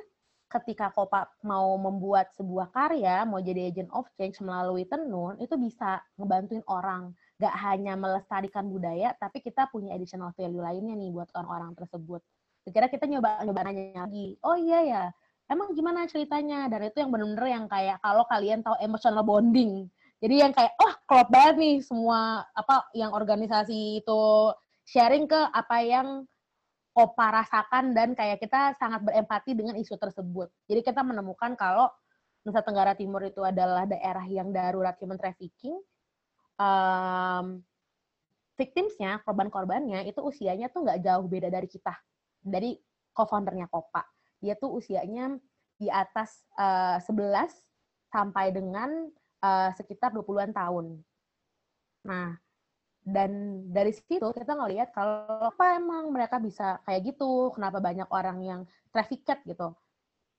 [0.48, 6.00] ketika Kopa mau membuat sebuah karya, mau jadi agent of change melalui tenun, itu bisa
[6.16, 7.12] ngebantuin orang.
[7.36, 12.20] Gak hanya melestarikan budaya, tapi kita punya additional value lainnya nih buat orang-orang tersebut.
[12.68, 15.04] Kira kita nyoba nyoba nanya lagi, oh iya ya,
[15.48, 16.68] emang gimana ceritanya?
[16.68, 19.88] Dan itu yang bener-bener yang kayak kalau kalian tahu emotional bonding.
[20.18, 24.22] Jadi yang kayak, oh klop banget nih semua apa yang organisasi itu
[24.88, 26.26] sharing ke apa yang
[26.98, 30.50] Opa rasakan dan kayak kita sangat berempati dengan isu tersebut.
[30.66, 31.86] Jadi kita menemukan kalau
[32.42, 35.78] Nusa Tenggara Timur itu adalah daerah yang darurat human trafficking.
[36.58, 37.62] Um,
[38.58, 41.94] victimsnya, korban-korbannya itu usianya tuh nggak jauh beda dari kita,
[42.42, 42.74] dari
[43.14, 44.02] co-foundernya Kopa.
[44.42, 45.38] Dia tuh usianya
[45.78, 47.46] di atas uh, 11
[48.10, 49.06] sampai dengan
[49.46, 50.98] uh, sekitar 20-an tahun.
[52.10, 52.34] Nah,
[53.08, 58.38] dan dari situ kita ngelihat kalau apa emang mereka bisa kayak gitu kenapa banyak orang
[58.44, 58.60] yang
[58.92, 59.72] trafficked gitu.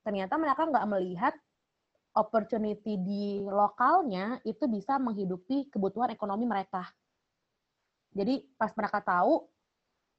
[0.05, 1.33] Ternyata mereka nggak melihat
[2.13, 6.85] opportunity di lokalnya itu bisa menghidupi kebutuhan ekonomi mereka.
[8.13, 9.45] Jadi pas mereka tahu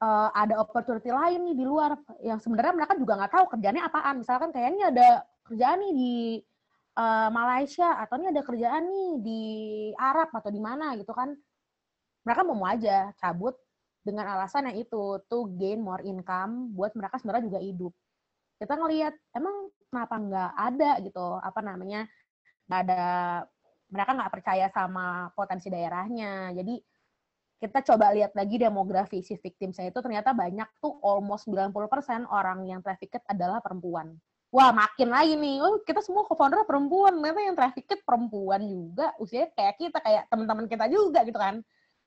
[0.02, 4.22] uh, ada opportunity lain nih di luar yang sebenarnya mereka juga nggak tahu kerjanya apaan.
[4.22, 5.08] Misalkan kayaknya ada
[5.46, 6.14] kerjaan nih di
[6.98, 9.42] uh, Malaysia atau ini ada kerjaan nih di
[9.98, 11.34] Arab atau di mana gitu kan
[12.24, 13.56] mereka mau aja cabut
[14.00, 17.92] dengan alasan yang itu tuh gain more income buat mereka sebenarnya juga hidup
[18.60, 22.00] kita ngelihat emang kenapa nggak ada gitu apa namanya
[22.68, 23.04] nggak ada
[23.90, 26.74] mereka nggak percaya sama potensi daerahnya jadi
[27.60, 32.64] kita coba lihat lagi demografi si victim saya itu ternyata banyak tuh almost 90% orang
[32.64, 34.16] yang trafficked adalah perempuan.
[34.48, 35.60] Wah, makin lagi nih.
[35.60, 37.20] Oh, kita semua co-founder perempuan.
[37.20, 39.12] Ternyata yang trafficked perempuan juga.
[39.20, 41.60] Usianya kayak kita, kayak teman-teman kita juga gitu kan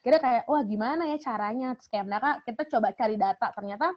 [0.04, 1.74] kita kayak wah gimana ya caranya?
[1.80, 3.48] Terus kayak mereka kita coba cari data.
[3.56, 3.88] Ternyata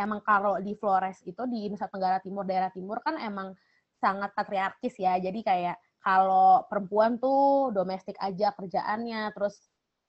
[0.00, 3.52] emang kalau di Flores itu di Nusa Tenggara Timur daerah timur kan emang
[4.00, 5.20] sangat patriarkis ya.
[5.20, 9.68] Jadi kayak kalau perempuan tuh domestik aja kerjaannya terus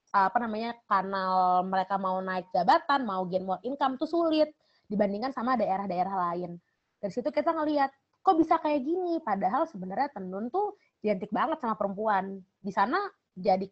[0.10, 4.50] apa namanya kanal mereka mau naik jabatan mau gain more income tuh sulit
[4.90, 6.58] dibandingkan sama daerah-daerah lain.
[6.98, 7.92] Dari situ kita ngelihat
[8.24, 9.22] kok bisa kayak gini?
[9.22, 12.42] Padahal sebenarnya tenun tuh identik banget sama perempuan.
[12.60, 12.98] Di sana
[13.38, 13.70] jadi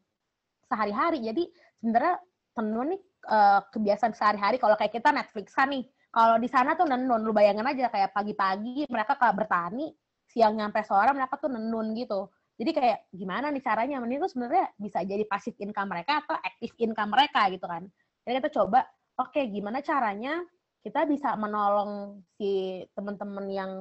[0.68, 1.24] sehari-hari.
[1.24, 1.44] Jadi
[1.80, 2.16] sebenarnya
[2.54, 3.02] tenun nih
[3.32, 5.88] uh, kebiasaan sehari-hari kalau kayak kita Netflix kan nih.
[6.08, 9.92] Kalau di sana tuh nenun, lu bayangin aja kayak pagi-pagi mereka kayak bertani,
[10.26, 12.32] siang nyampe sore mereka tuh nenun gitu.
[12.58, 14.02] Jadi kayak gimana nih caranya?
[14.02, 17.86] Ini tuh sebenarnya bisa jadi pasif income mereka atau active income mereka gitu kan.
[18.26, 18.82] Jadi kita coba,
[19.22, 20.42] oke okay, gimana caranya
[20.82, 23.72] kita bisa menolong si teman-teman yang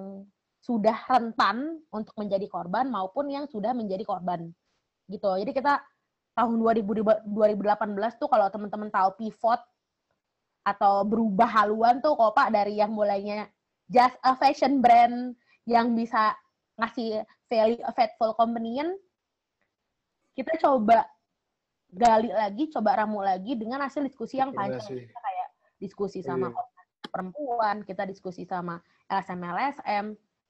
[0.60, 4.50] sudah rentan untuk menjadi korban maupun yang sudah menjadi korban
[5.06, 5.30] gitu.
[5.38, 5.78] Jadi kita
[6.36, 9.60] tahun 2000, 2018 tuh kalau teman-teman tahu pivot
[10.66, 13.48] atau berubah haluan tuh kok Pak dari yang mulainya
[13.88, 15.32] just a fashion brand
[15.64, 16.36] yang bisa
[16.76, 18.92] ngasih value a faithful companion
[20.36, 21.08] kita coba
[21.88, 24.84] gali lagi, coba ramu lagi dengan hasil diskusi yang panjang.
[24.84, 25.48] Kita kayak
[25.80, 27.08] diskusi sama iya.
[27.08, 28.76] perempuan, kita diskusi sama
[29.08, 30.06] LSM LSM,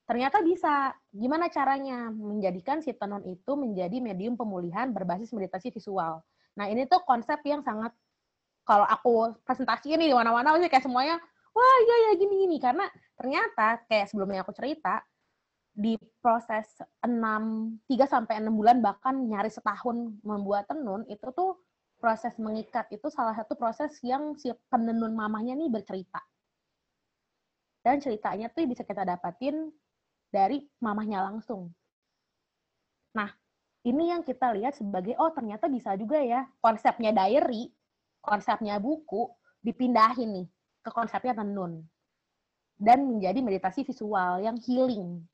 [0.06, 0.94] Ternyata bisa.
[1.10, 6.22] Gimana caranya menjadikan si tenun itu menjadi medium pemulihan berbasis meditasi visual.
[6.56, 7.90] Nah, ini tuh konsep yang sangat
[8.66, 11.16] kalau aku presentasi ini di mana-mana sih kayak semuanya
[11.54, 15.06] wah iya ya gini gini karena ternyata kayak sebelumnya aku cerita
[15.70, 16.66] di proses
[17.06, 17.14] 6
[17.86, 21.62] 3 sampai 6 bulan bahkan nyari setahun membuat tenun itu tuh
[21.96, 26.20] proses mengikat itu salah satu proses yang si penenun mamahnya nih bercerita.
[27.80, 29.70] Dan ceritanya tuh bisa kita dapatin
[30.30, 31.70] dari mamahnya langsung.
[33.16, 33.32] Nah,
[33.86, 37.70] ini yang kita lihat sebagai, oh ternyata bisa juga ya, konsepnya diary,
[38.20, 39.30] konsepnya buku,
[39.62, 40.46] dipindahin nih
[40.82, 41.86] ke konsepnya tenun.
[42.76, 45.24] Dan menjadi meditasi visual yang healing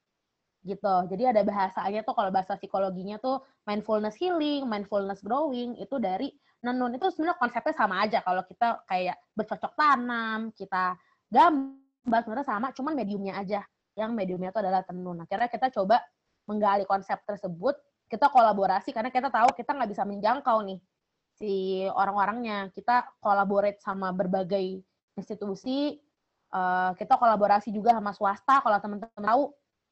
[0.63, 0.95] gitu.
[1.11, 6.31] Jadi ada bahasanya tuh kalau bahasa psikologinya tuh mindfulness healing, mindfulness growing itu dari
[6.63, 10.95] nenun itu sebenarnya konsepnya sama aja kalau kita kayak bercocok tanam, kita
[11.27, 13.67] gambar sebenarnya sama, cuman mediumnya aja
[13.99, 15.21] yang mediumnya itu adalah tenun.
[15.23, 16.01] Akhirnya kita coba
[16.49, 17.77] menggali konsep tersebut,
[18.09, 20.81] kita kolaborasi karena kita tahu kita nggak bisa menjangkau nih
[21.37, 22.73] si orang-orangnya.
[22.73, 24.81] Kita kolaborate sama berbagai
[25.17, 26.01] institusi,
[26.53, 28.61] uh, kita kolaborasi juga sama swasta.
[28.65, 29.43] Kalau teman-teman tahu,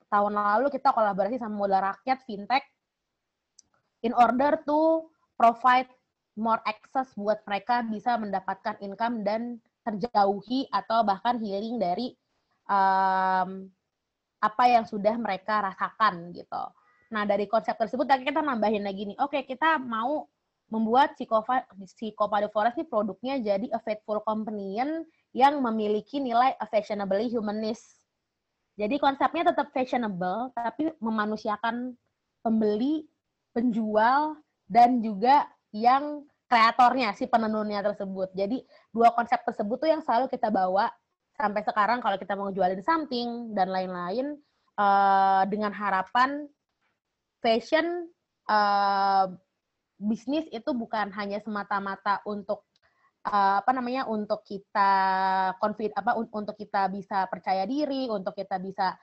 [0.09, 2.65] tahun lalu kita kolaborasi sama modal rakyat, fintech,
[4.05, 5.89] in order to provide
[6.41, 12.13] more access buat mereka bisa mendapatkan income dan terjauhi atau bahkan healing dari
[12.69, 13.69] um,
[14.41, 16.65] apa yang sudah mereka rasakan gitu.
[17.13, 19.19] Nah, dari konsep tersebut kita nambahin lagi nih.
[19.21, 20.27] Oke, kita mau
[20.71, 21.27] membuat si
[22.15, 25.03] Copa de Forest ini produknya jadi a faithful companion
[25.35, 28.07] yang memiliki nilai fashionably humanist.
[28.79, 31.93] Jadi konsepnya tetap fashionable, tapi memanusiakan
[32.41, 33.05] pembeli,
[33.51, 34.39] penjual,
[34.71, 38.31] dan juga yang kreatornya, si penenunnya tersebut.
[38.33, 38.63] Jadi
[38.95, 40.89] dua konsep tersebut tuh yang selalu kita bawa
[41.41, 44.37] sampai sekarang kalau kita mau jualin something dan lain-lain
[44.77, 46.45] uh, dengan harapan
[47.41, 48.13] fashion
[48.45, 49.33] uh,
[49.97, 52.69] bisnis itu bukan hanya semata-mata untuk
[53.25, 54.93] uh, apa namanya untuk kita
[55.61, 58.97] confid apa un untuk kita bisa percaya diri, untuk kita bisa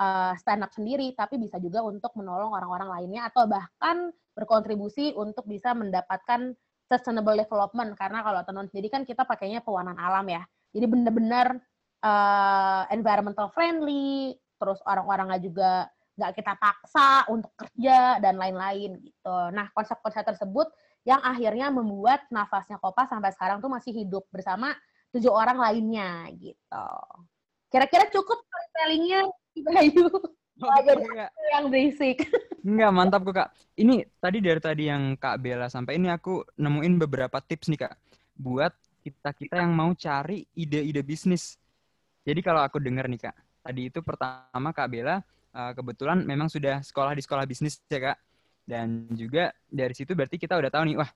[0.00, 5.44] uh, stand up sendiri, tapi bisa juga untuk menolong orang-orang lainnya atau bahkan berkontribusi untuk
[5.48, 6.56] bisa mendapatkan
[6.88, 10.44] sustainable development karena kalau tenun sendiri kan kita pakainya pewarnaan alam ya.
[10.72, 11.60] Jadi benar-benar
[12.02, 15.70] uh, environmental friendly, terus orang-orangnya juga
[16.12, 19.36] nggak kita paksa untuk kerja dan lain-lain gitu.
[19.50, 20.68] Nah konsep-konsep tersebut
[21.08, 24.76] yang akhirnya membuat nafasnya Kopa sampai sekarang tuh masih hidup bersama
[25.10, 26.86] tujuh orang lainnya gitu.
[27.72, 29.24] Kira-kira cukup storytellingnya
[29.64, 30.06] Bayu?
[30.62, 32.28] Oh, jadi yang basic.
[32.62, 33.48] Enggak, mantap kok Kak.
[33.74, 37.94] Ini tadi dari tadi yang Kak Bella sampai ini aku nemuin beberapa tips nih Kak.
[38.38, 38.70] Buat
[39.02, 41.58] kita-kita yang mau cari ide-ide bisnis.
[42.22, 46.80] Jadi kalau aku dengar nih Kak, tadi itu pertama Kak Bella uh, kebetulan memang sudah
[46.80, 48.18] sekolah di sekolah bisnis ya kak.
[48.62, 51.10] Dan juga dari situ berarti kita udah tahu nih wah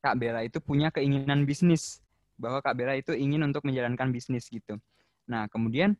[0.00, 2.00] kak Bella itu punya keinginan bisnis
[2.40, 4.80] bahwa kak Bella itu ingin untuk menjalankan bisnis gitu.
[5.28, 5.94] Nah kemudian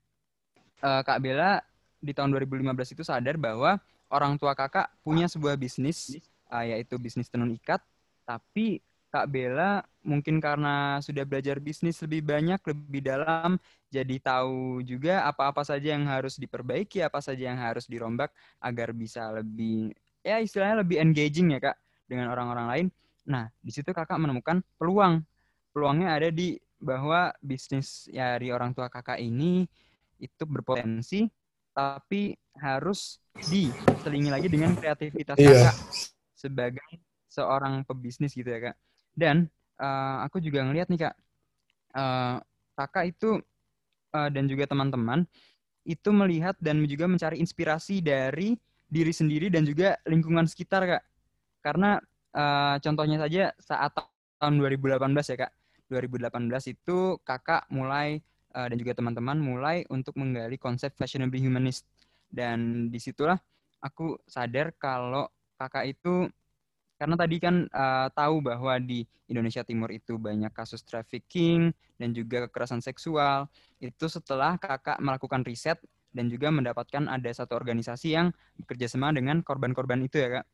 [0.82, 1.62] uh, kak Bella
[2.00, 3.80] di tahun 2015 itu sadar bahwa
[4.12, 6.16] orang tua kakak punya sebuah bisnis
[6.52, 7.80] uh, yaitu bisnis tenun ikat
[8.24, 8.80] tapi
[9.14, 13.62] Kak Bella mungkin karena sudah belajar bisnis lebih banyak, lebih dalam,
[13.94, 19.30] jadi tahu juga apa-apa saja yang harus diperbaiki, apa saja yang harus dirombak agar bisa
[19.30, 19.94] lebih
[20.26, 21.78] ya istilahnya lebih engaging ya Kak
[22.10, 22.86] dengan orang-orang lain.
[23.30, 25.22] Nah, di situ Kakak menemukan peluang.
[25.70, 29.62] Peluangnya ada di bahwa bisnis ya dari orang tua Kakak ini
[30.18, 31.30] itu berpotensi
[31.70, 35.70] tapi harus diselingi lagi dengan kreativitas yeah.
[35.70, 35.76] Kakak
[36.34, 36.90] sebagai
[37.30, 38.76] seorang pebisnis gitu ya Kak.
[39.14, 39.46] Dan
[39.78, 41.14] uh, aku juga ngelihat nih kak,
[41.94, 42.36] uh,
[42.74, 43.38] kakak itu
[44.14, 45.24] uh, dan juga teman-teman
[45.84, 48.56] itu melihat dan juga mencari inspirasi dari
[48.88, 51.02] diri sendiri dan juga lingkungan sekitar kak.
[51.62, 52.02] Karena
[52.34, 53.94] uh, contohnya saja saat
[54.42, 54.98] tahun 2018
[55.30, 55.52] ya kak,
[55.88, 58.18] 2018 itu kakak mulai
[58.56, 61.86] uh, dan juga teman-teman mulai untuk menggali konsep fashionably humanist
[62.34, 63.38] dan di situlah
[63.84, 65.28] aku sadar kalau
[65.60, 66.26] kakak itu
[67.04, 71.68] karena tadi kan uh, tahu bahwa di Indonesia Timur itu banyak kasus trafficking
[72.00, 73.44] dan juga kekerasan seksual.
[73.76, 75.76] Itu setelah kakak melakukan riset
[76.16, 80.46] dan juga mendapatkan ada satu organisasi yang bekerja sama dengan korban-korban itu ya kak.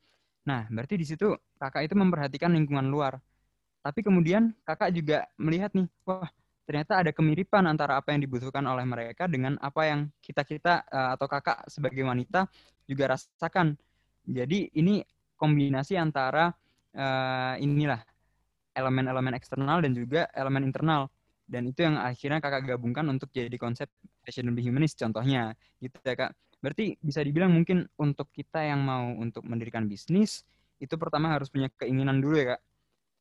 [0.43, 3.23] Nah berarti di situ kakak itu memperhatikan lingkungan luar.
[3.79, 6.27] Tapi kemudian kakak juga melihat nih, wah
[6.67, 11.15] ternyata ada kemiripan antara apa yang dibutuhkan oleh mereka dengan apa yang kita kita uh,
[11.15, 12.51] atau kakak sebagai wanita
[12.91, 13.79] juga rasakan.
[14.27, 14.99] Jadi ini
[15.41, 16.53] kombinasi antara
[16.93, 17.97] uh, inilah
[18.77, 21.09] elemen-elemen eksternal dan juga elemen internal.
[21.49, 23.89] Dan itu yang akhirnya kakak gabungkan untuk jadi konsep
[24.23, 25.57] fashion and humanist contohnya.
[25.81, 26.31] Gitu ya kak.
[26.61, 30.45] Berarti bisa dibilang mungkin untuk kita yang mau untuk mendirikan bisnis
[30.77, 32.61] itu pertama harus punya keinginan dulu ya kak.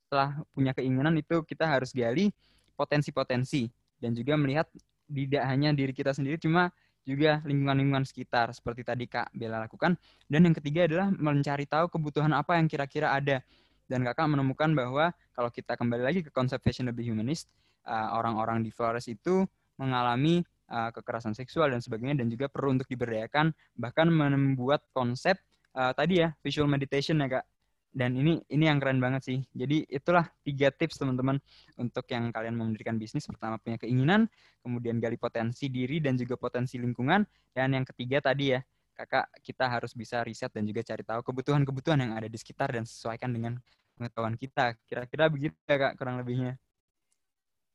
[0.07, 2.31] Setelah punya keinginan itu kita harus gali
[2.77, 3.67] potensi-potensi
[3.99, 4.69] dan juga melihat
[5.11, 6.71] tidak hanya diri kita sendiri cuma
[7.05, 9.97] juga lingkungan-lingkungan sekitar seperti tadi Kak Bella lakukan.
[10.29, 13.41] Dan yang ketiga adalah mencari tahu kebutuhan apa yang kira-kira ada.
[13.91, 17.51] Dan Kakak menemukan bahwa kalau kita kembali lagi ke konsep fashionable humanist,
[17.89, 19.43] uh, orang-orang di Flores itu
[19.81, 25.41] mengalami uh, kekerasan seksual dan sebagainya dan juga perlu untuk diberdayakan bahkan membuat konsep
[25.75, 27.45] uh, tadi ya visual meditation ya Kak
[27.91, 29.39] dan ini ini yang keren banget sih.
[29.51, 31.43] Jadi itulah tiga tips teman-teman
[31.75, 33.27] untuk yang kalian mau mendirikan bisnis.
[33.27, 34.31] Pertama punya keinginan,
[34.63, 38.61] kemudian gali potensi diri dan juga potensi lingkungan, dan yang ketiga tadi ya
[38.95, 42.85] kakak kita harus bisa riset dan juga cari tahu kebutuhan-kebutuhan yang ada di sekitar dan
[42.87, 43.59] sesuaikan dengan
[43.99, 44.77] pengetahuan kita.
[44.87, 46.55] Kira-kira begitu ya kak kurang lebihnya.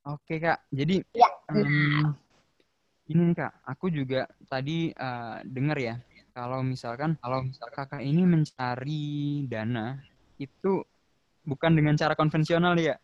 [0.06, 1.28] Oke kak, jadi ya.
[1.50, 2.14] um,
[3.10, 5.98] ini nih kak, aku juga tadi uh, dengar ya
[6.36, 9.96] kalau misalkan kalau misalkan kakak ini mencari dana
[10.36, 10.84] itu
[11.48, 13.00] bukan dengan cara konvensional ya.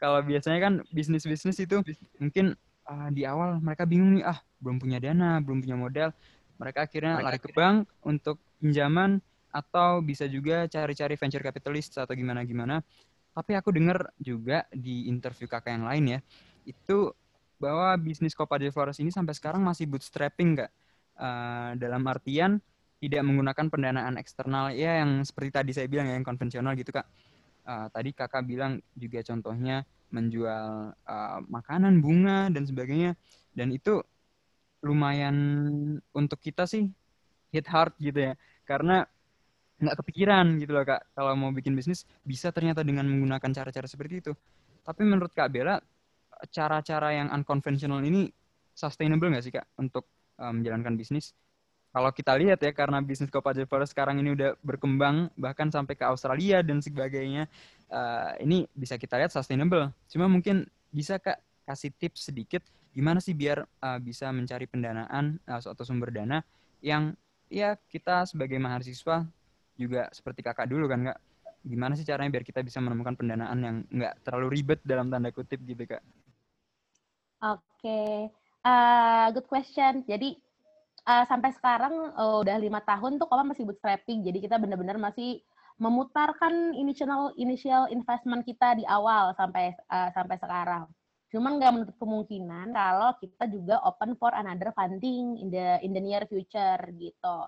[0.00, 1.84] Kalau biasanya kan bisnis-bisnis itu
[2.16, 2.56] mungkin
[2.88, 6.08] uh, di awal mereka bingung nih, ah belum punya dana, belum punya modal.
[6.56, 9.20] Mereka akhirnya lari ke bank untuk pinjaman
[9.52, 12.80] atau bisa juga cari-cari venture capitalist atau gimana-gimana.
[13.36, 16.20] Tapi aku dengar juga di interview kakak yang lain ya,
[16.64, 17.12] itu
[17.60, 20.72] bahwa bisnis Copa del Flores ini sampai sekarang masih bootstrapping kak.
[21.20, 22.64] Uh, dalam artian
[22.96, 27.04] tidak menggunakan pendanaan eksternal ya yang seperti tadi saya bilang ya yang konvensional gitu kak.
[27.68, 33.20] Uh, tadi kakak bilang juga contohnya menjual uh, makanan, bunga dan sebagainya
[33.52, 34.00] dan itu
[34.80, 35.36] lumayan
[36.16, 36.88] untuk kita sih
[37.52, 38.32] hit hard gitu ya
[38.64, 39.04] karena
[39.80, 44.24] nggak kepikiran gitu loh kak kalau mau bikin bisnis bisa ternyata dengan menggunakan cara-cara seperti
[44.24, 44.32] itu.
[44.84, 45.76] Tapi menurut kak Bella
[46.48, 48.32] cara-cara yang unconventional ini
[48.72, 50.08] sustainable nggak sih kak untuk
[50.40, 51.36] uh, menjalankan bisnis?
[51.90, 56.06] Kalau kita lihat ya karena bisnis Copa Forest sekarang ini udah berkembang bahkan sampai ke
[56.06, 57.50] Australia dan sebagainya,
[57.90, 59.90] uh, ini bisa kita lihat sustainable.
[60.08, 65.62] Cuma mungkin bisa kak kasih tips sedikit gimana sih biar uh, bisa mencari pendanaan uh,
[65.62, 66.42] atau sumber dana
[66.82, 67.14] yang
[67.46, 69.22] ya kita sebagai mahasiswa
[69.78, 71.18] juga seperti kakak dulu kan kak
[71.62, 75.62] gimana sih caranya biar kita bisa menemukan pendanaan yang nggak terlalu ribet dalam tanda kutip
[75.62, 76.02] gitu kak
[77.40, 78.28] Oke.
[78.64, 80.04] Uh, good question.
[80.04, 80.36] Jadi
[81.06, 84.24] uh, sampai sekarang uh, udah lima tahun tuh Koma masih bootstrapping.
[84.24, 85.40] Jadi kita benar-benar masih
[85.80, 90.84] memutarkan initial initial investment kita di awal sampai uh, sampai sekarang.
[91.30, 96.02] Cuman nggak menutup kemungkinan kalau kita juga open for another funding in the in the
[96.02, 97.38] near future gitu.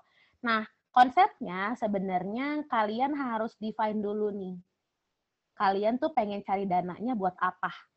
[0.41, 4.55] Nah, konsepnya sebenarnya kalian harus define dulu nih.
[5.53, 7.92] Kalian tuh pengen cari dananya buat apa?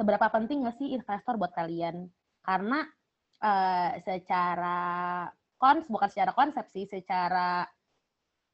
[0.00, 2.08] Seberapa penting nggak sih investor buat kalian?
[2.40, 2.88] Karena
[3.44, 4.80] uh, secara
[5.60, 7.68] kons bukan secara konsep sih, secara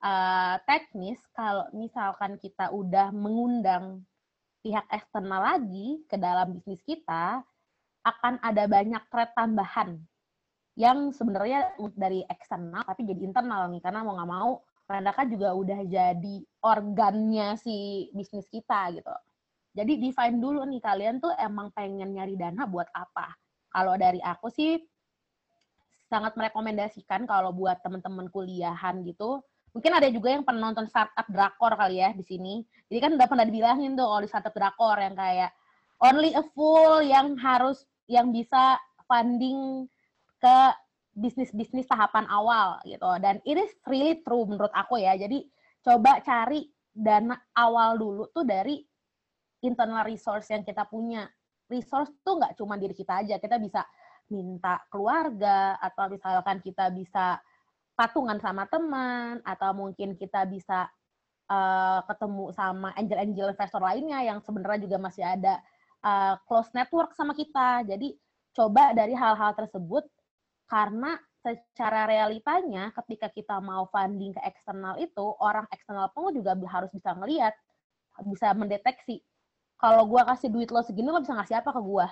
[0.03, 4.03] uh, teknis kalau misalkan kita udah mengundang
[4.67, 7.47] pihak eksternal lagi ke dalam bisnis kita,
[8.03, 10.03] akan ada banyak threat tambahan
[10.77, 14.53] yang sebenarnya dari eksternal tapi jadi internal nih karena mau nggak mau
[14.87, 19.11] mereka juga udah jadi organnya si bisnis kita gitu.
[19.77, 23.37] Jadi define dulu nih kalian tuh emang pengen nyari dana buat apa.
[23.69, 24.81] Kalau dari aku sih
[26.09, 29.45] sangat merekomendasikan kalau buat teman-teman kuliahan gitu.
[29.77, 32.65] Mungkin ada juga yang penonton startup drakor kali ya di sini.
[32.89, 35.53] Jadi kan udah pernah dibilangin tuh kalau di startup drakor yang kayak
[36.01, 39.85] only a fool yang harus yang bisa funding
[40.41, 40.59] ke
[41.13, 43.13] bisnis-bisnis tahapan awal gitu.
[43.21, 45.13] Dan it is really true menurut aku ya.
[45.21, 45.45] Jadi
[45.85, 46.65] coba cari
[46.97, 48.81] dana awal dulu tuh dari
[49.67, 51.27] internal resource yang kita punya.
[51.67, 53.83] Resource tuh nggak cuma diri kita aja, kita bisa
[54.31, 57.43] minta keluarga, atau misalkan kita bisa
[57.99, 60.87] patungan sama teman, atau mungkin kita bisa
[61.51, 65.59] uh, ketemu sama angel-angel investor lainnya yang sebenarnya juga masih ada
[66.07, 67.83] uh, close network sama kita.
[67.83, 68.15] Jadi
[68.55, 70.07] coba dari hal-hal tersebut,
[70.71, 76.91] karena secara realitanya ketika kita mau funding ke eksternal itu, orang eksternal pun juga harus
[76.91, 77.55] bisa ngelihat,
[78.27, 79.23] bisa mendeteksi
[79.77, 82.07] kalau gue kasih duit lo segini lo bisa ngasih apa ke gue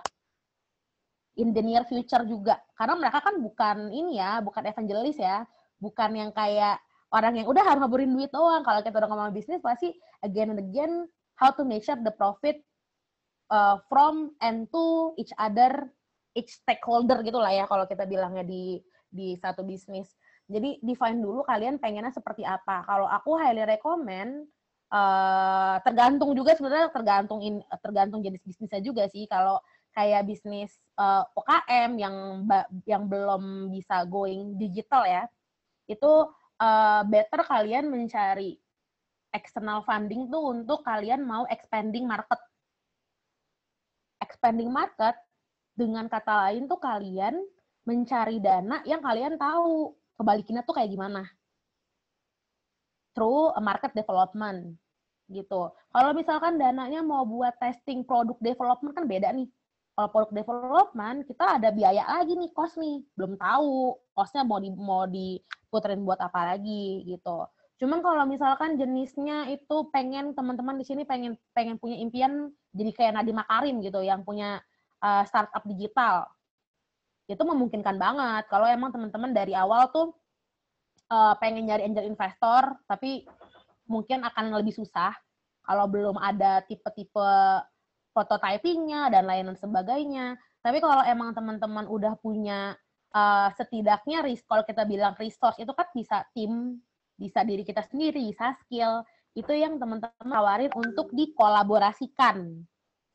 [1.38, 2.58] in the near future juga.
[2.78, 5.42] Karena mereka kan bukan ini ya bukan evangelis ya.
[5.82, 6.78] Bukan yang kayak
[7.10, 8.62] orang yang udah harus ngaburin duit doang.
[8.62, 11.06] Kalau kita udah ngomong bisnis pasti again and again
[11.38, 12.62] how to make sure the profit
[13.50, 15.90] uh, from and to each other
[16.34, 20.10] each stakeholder gitu lah ya kalau kita bilangnya di di satu bisnis.
[20.44, 22.84] Jadi define dulu kalian pengennya seperti apa.
[22.84, 24.50] Kalau aku highly recommend
[24.94, 29.26] uh, tergantung juga sebenarnya tergantung in, tergantung jenis bisnisnya juga sih.
[29.26, 29.58] Kalau
[29.94, 32.16] kayak bisnis uh, eh, UKM yang
[32.82, 35.30] yang belum bisa going digital ya
[35.86, 36.12] itu
[36.58, 38.58] uh, better kalian mencari
[39.30, 42.38] external funding tuh untuk kalian mau expanding market.
[44.22, 45.14] Expanding market
[45.74, 47.34] dengan kata lain tuh kalian
[47.84, 51.26] mencari dana yang kalian tahu kebalikinnya tuh kayak gimana.
[53.14, 54.74] Through market development
[55.28, 55.72] gitu.
[55.92, 59.48] Kalau misalkan dananya mau buat testing produk development kan beda nih.
[59.94, 63.00] Kalau produk development kita ada biaya lagi nih, cost nih.
[63.14, 67.46] Belum tahu costnya mau di mau diputerin buat apa lagi gitu.
[67.78, 73.12] Cuman kalau misalkan jenisnya itu pengen teman-teman di sini pengen pengen punya impian jadi kayak
[73.18, 74.62] Nadiem Makarim gitu yang punya
[75.02, 76.26] uh, startup digital.
[77.26, 80.14] Itu memungkinkan banget kalau emang teman-teman dari awal tuh
[81.10, 83.26] uh, pengen nyari angel investor tapi
[83.88, 85.12] mungkin akan lebih susah
[85.64, 87.30] kalau belum ada tipe-tipe
[88.14, 90.38] prototypingnya dan lain sebagainya.
[90.62, 92.78] Tapi kalau emang teman-teman udah punya
[93.12, 96.78] uh, setidaknya kalau kita bilang resource itu kan bisa tim,
[97.18, 99.02] bisa diri kita sendiri, bisa skill.
[99.34, 102.64] Itu yang teman-teman tawarin untuk dikolaborasikan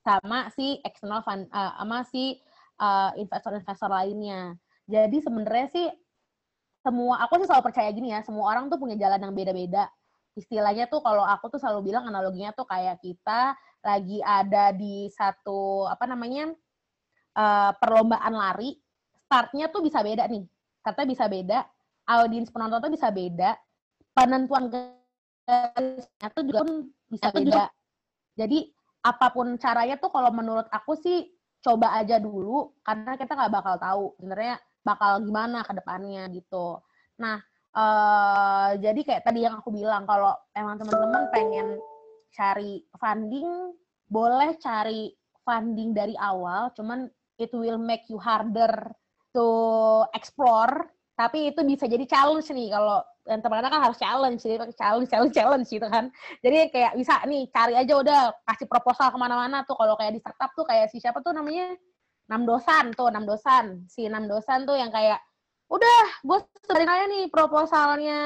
[0.04, 2.38] sama si external fund, uh, sama si
[2.82, 4.54] uh, investor-investor lainnya.
[4.90, 5.88] Jadi sebenarnya sih
[6.80, 9.88] semua aku sih selalu percaya gini ya, semua orang tuh punya jalan yang beda-beda.
[10.38, 15.88] Istilahnya tuh kalau aku tuh selalu bilang analoginya tuh kayak kita lagi ada di satu
[15.88, 16.52] apa namanya
[17.36, 18.76] uh, perlombaan lari,
[19.26, 20.44] startnya tuh bisa beda nih.
[20.80, 21.60] Startnya bisa beda,
[22.08, 23.56] audiens penonton tuh bisa beda,
[24.16, 27.66] penentuan garisnya tuh juga pun bisa beda.
[28.40, 33.52] Jadi apa pun caranya tuh kalau menurut aku sih coba aja dulu karena kita nggak
[33.52, 36.80] bakal tahu sebenarnya bakal gimana ke depannya gitu.
[37.20, 37.40] Nah,
[37.76, 41.68] uh, jadi kayak tadi yang aku bilang kalau emang teman-teman pengen
[42.34, 43.74] cari funding,
[44.10, 45.14] boleh cari
[45.44, 47.10] funding dari awal, cuman
[47.42, 48.72] it will make you harder
[49.34, 49.48] to
[50.14, 50.90] explore,
[51.20, 55.34] tapi itu bisa jadi challenge nih kalau yang teman kan harus challenge, jadi challenge, challenge,
[55.38, 56.10] challenge gitu kan.
[56.42, 59.78] Jadi kayak bisa nih cari aja udah kasih proposal ke mana-mana tuh.
[59.78, 61.78] Kalau kayak di startup tuh kayak si siapa tuh namanya?
[62.26, 65.22] Enam dosan tuh enam dosan si enam dosan tuh yang kayak
[65.70, 68.22] udah gue sebarin aja nih proposalnya.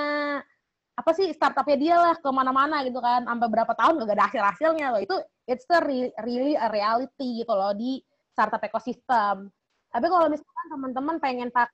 [0.94, 3.28] Apa sih startupnya dia lah ke mana-mana gitu kan.
[3.28, 5.02] Sampai berapa tahun gak ada hasil hasilnya loh.
[5.04, 5.16] Itu
[5.46, 8.00] it's the re really a reality gitu loh di
[8.32, 9.52] startup ekosistem.
[9.94, 11.70] Tapi kalau misalkan teman-teman pengen pak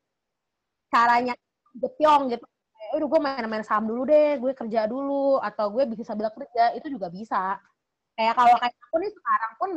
[0.89, 1.37] caranya
[1.77, 2.43] jepyong gitu
[2.89, 6.87] udah gue main-main saham dulu deh gue kerja dulu atau gue bisa sambil kerja itu
[6.89, 7.59] juga bisa.
[8.17, 9.69] Kayak kalau kayak aku nih sekarang pun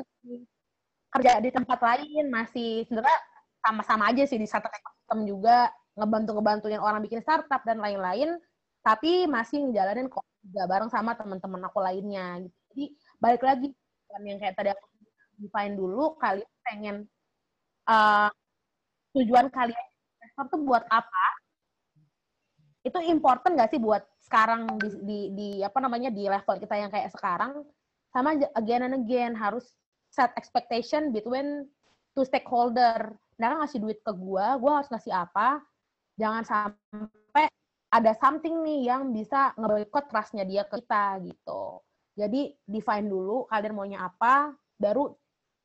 [1.13, 3.19] kerja di tempat lain masih sebenarnya
[3.61, 8.41] sama-sama aja sih di startup ekosistem juga ngebantu ngebantuin orang bikin startup dan lain-lain
[8.83, 12.59] tapi masih ngejalanin kok juga bareng sama teman-teman aku lainnya gitu.
[12.73, 12.85] jadi
[13.23, 13.69] balik lagi
[14.11, 14.85] kan yang kayak tadi aku
[15.39, 16.97] define dulu kalian pengen
[17.89, 18.29] uh,
[19.15, 19.85] tujuan kalian
[20.19, 21.25] investor tuh buat apa
[22.83, 26.91] itu important gak sih buat sekarang di, di, di apa namanya di level kita yang
[26.91, 27.63] kayak sekarang
[28.11, 29.79] sama again and again harus
[30.13, 31.65] set expectation between
[32.13, 33.17] two stakeholder.
[33.41, 35.65] Nah, ngasih duit ke gue, gue harus ngasih apa?
[36.23, 37.51] Jangan sampai
[37.91, 41.83] ada something nih yang bisa nge-boycott trustnya dia ke kita gitu.
[42.15, 45.11] Jadi define dulu kalian maunya apa, baru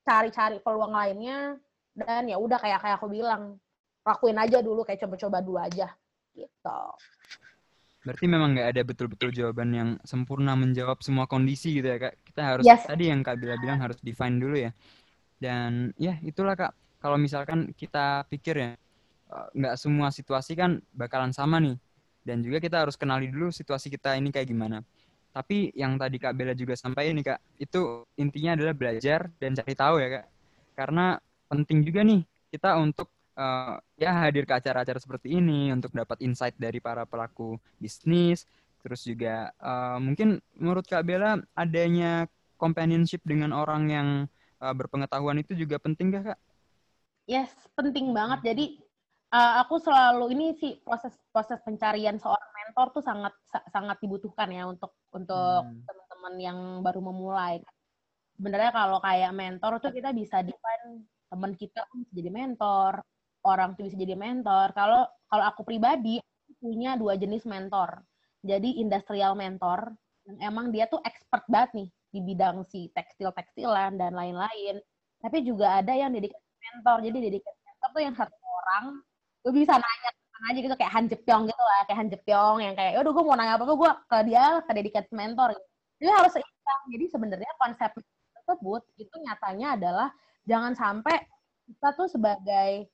[0.02, 1.62] cari-cari peluang lainnya
[1.94, 3.62] dan ya udah kayak kayak aku bilang
[4.02, 5.94] lakuin aja dulu kayak coba-coba dulu aja
[6.34, 6.82] gitu.
[8.08, 12.16] Berarti memang nggak ada betul-betul jawaban yang sempurna menjawab semua kondisi gitu ya kak.
[12.24, 12.88] Kita harus yes.
[12.88, 14.72] tadi yang kak Bila bilang harus define dulu ya.
[15.38, 16.72] Dan ya itulah kak.
[17.04, 18.72] Kalau misalkan kita pikir ya
[19.28, 21.76] nggak semua situasi kan bakalan sama nih.
[22.28, 24.84] Dan juga kita harus kenali dulu situasi kita ini kayak gimana.
[25.32, 29.74] Tapi yang tadi Kak Bella juga sampaikan nih Kak, itu intinya adalah belajar dan cari
[29.78, 30.26] tahu ya Kak.
[30.76, 31.16] Karena
[31.48, 33.08] penting juga nih kita untuk
[33.38, 38.44] uh, ya hadir ke acara-acara seperti ini untuk dapat insight dari para pelaku bisnis.
[38.82, 42.26] Terus juga uh, mungkin menurut Kak Bella adanya
[42.58, 44.08] companionship dengan orang yang
[44.60, 46.40] uh, berpengetahuan itu juga penting gak Kak?
[47.30, 48.42] Yes, penting banget.
[48.42, 48.66] Jadi
[49.34, 53.34] uh, aku selalu ini sih proses proses pencarian seorang mentor tuh sangat
[53.72, 55.84] sangat dibutuhkan ya untuk untuk hmm.
[55.84, 57.60] teman-teman yang baru memulai.
[58.38, 63.02] Sebenarnya kalau kayak mentor tuh kita bisa define teman kita jadi mentor,
[63.44, 64.72] orang tuh bisa jadi mentor.
[64.78, 66.22] Kalau kalau aku pribadi
[66.62, 68.04] punya dua jenis mentor.
[68.46, 69.92] Jadi industrial mentor
[70.30, 74.80] yang emang dia tuh expert banget nih di bidang si tekstil-tekstilan dan lain-lain.
[75.20, 76.98] Tapi juga ada yang dedicated mentor.
[77.04, 78.86] Jadi dedicated mentor tuh yang satu orang
[79.48, 80.10] gue bisa nanya
[80.52, 83.40] aja gitu kayak Han Jepyong gitu lah, kayak Han Jepyong yang kayak, udah gue mau
[83.40, 85.56] nanya apa-apa gue ke dia ke dedicated mentor.
[85.56, 85.68] Gitu.
[86.04, 86.82] Jadi harus seimbang.
[86.92, 90.10] Jadi sebenarnya konsep tersebut itu nyatanya adalah
[90.46, 91.16] jangan sampai
[91.66, 92.86] kita tuh sebagai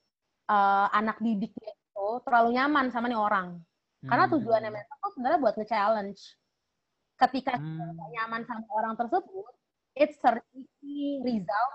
[0.47, 3.59] uh, anak didiknya itu terlalu nyaman sama nih orang.
[4.05, 4.33] Karena hmm.
[4.37, 6.21] tujuannya mentor tuh sebenarnya buat nge-challenge.
[7.19, 7.75] Ketika hmm.
[7.91, 9.51] kita nyaman sama orang tersebut,
[9.99, 11.73] it's certainly result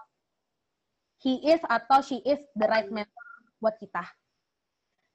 [1.18, 3.26] he is atau she is the right mentor
[3.58, 4.06] buat kita.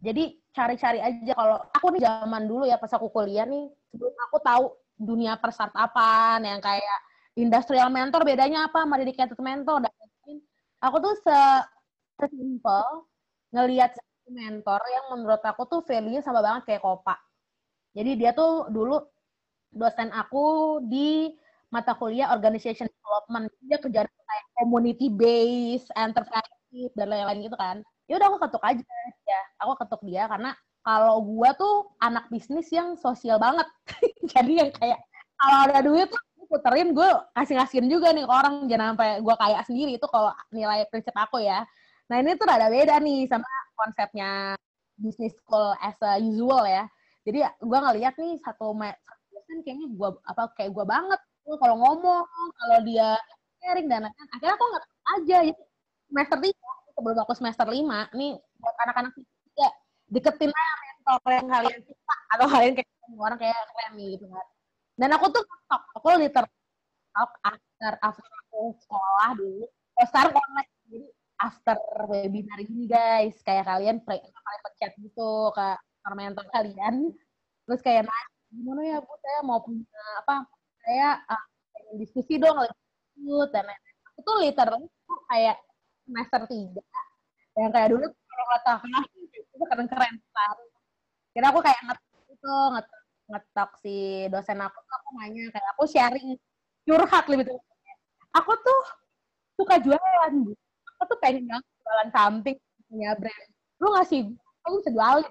[0.04, 4.38] Jadi cari-cari aja kalau aku nih zaman dulu ya pas aku kuliah nih, sebelum aku
[4.44, 4.64] tahu
[5.00, 6.98] dunia persartapan yang kayak
[7.40, 9.94] industrial mentor bedanya apa sama dedicated mentor dan.
[10.84, 11.38] Aku tuh se
[12.20, 12.86] sesimpel
[13.56, 13.92] ngelihat
[14.28, 17.16] mentor yang menurut aku tuh value-nya sama banget kayak Kopa.
[17.98, 19.00] Jadi dia tuh dulu
[19.74, 21.32] dosen aku di
[21.74, 23.46] mata kuliah organization development.
[23.66, 27.78] Dia kerja kayak community based, enterprise dan lain-lain gitu kan.
[28.10, 28.84] Ya udah aku ketuk aja
[29.28, 29.42] ya.
[29.64, 30.52] Aku ketuk dia karena
[30.84, 33.68] kalau gua tuh anak bisnis yang sosial banget.
[34.34, 35.00] Jadi yang kayak
[35.40, 39.36] kalau ada duit tuh puterin gue kasih kasihin juga nih ke orang jangan sampai gue
[39.42, 41.66] kayak sendiri itu kalau nilai prinsip aku ya
[42.12, 43.48] Nah ini tuh rada beda nih sama
[43.80, 44.54] konsepnya
[45.00, 46.86] business school as a usual ya.
[47.24, 48.76] Jadi gue ngeliat nih satu
[49.32, 52.24] dosen kayaknya gue apa kayak gue banget kalau ngomong,
[52.56, 53.20] kalau dia
[53.60, 54.30] sharing dan lain-lain.
[54.32, 55.54] Akhirnya aku nggak aja ya
[56.08, 59.14] semester lima sebelum aku semester lima nih buat anak-anak
[59.58, 59.70] ya
[60.14, 60.74] deketin aja
[61.04, 62.90] mentor yang kalian suka atau kalian kayak
[63.20, 64.48] orang kayak keren gitu kan.
[64.94, 66.46] Dan aku tuh aku liter
[67.14, 69.66] after after aku sekolah dulu.
[69.94, 71.08] Oh, sekarang online jadi
[71.44, 71.78] after
[72.10, 73.36] webinar ini guys.
[73.44, 75.68] Kayak kalian kalian pencet gitu ke
[76.14, 76.96] mentor kalian.
[77.68, 79.14] Terus kayak nanya gimana ya bu?
[79.20, 80.36] Saya mau punya apa
[80.84, 81.44] saya uh,
[82.00, 83.98] diskusi dong lanjut dan lain-lain.
[84.14, 84.88] Aku tuh literally
[85.32, 85.58] kayak
[86.06, 86.84] semester tiga.
[87.58, 89.08] Yang kayak dulu kalau kata kelas
[89.54, 90.58] itu keren keren kan
[91.34, 92.00] kira aku kayak nget
[92.30, 92.88] itu nget
[93.30, 93.96] ngetok si
[94.30, 96.38] dosen aku aku nanya kayak aku sharing
[96.86, 97.58] curhat lebih tuh
[98.34, 98.82] aku tuh
[99.58, 100.52] suka jualan bu.
[100.98, 102.58] Aku tuh pengen banget jualan samping
[102.90, 103.50] punya brand.
[103.82, 104.20] Lu ngasih
[104.66, 105.30] aku bisa jualin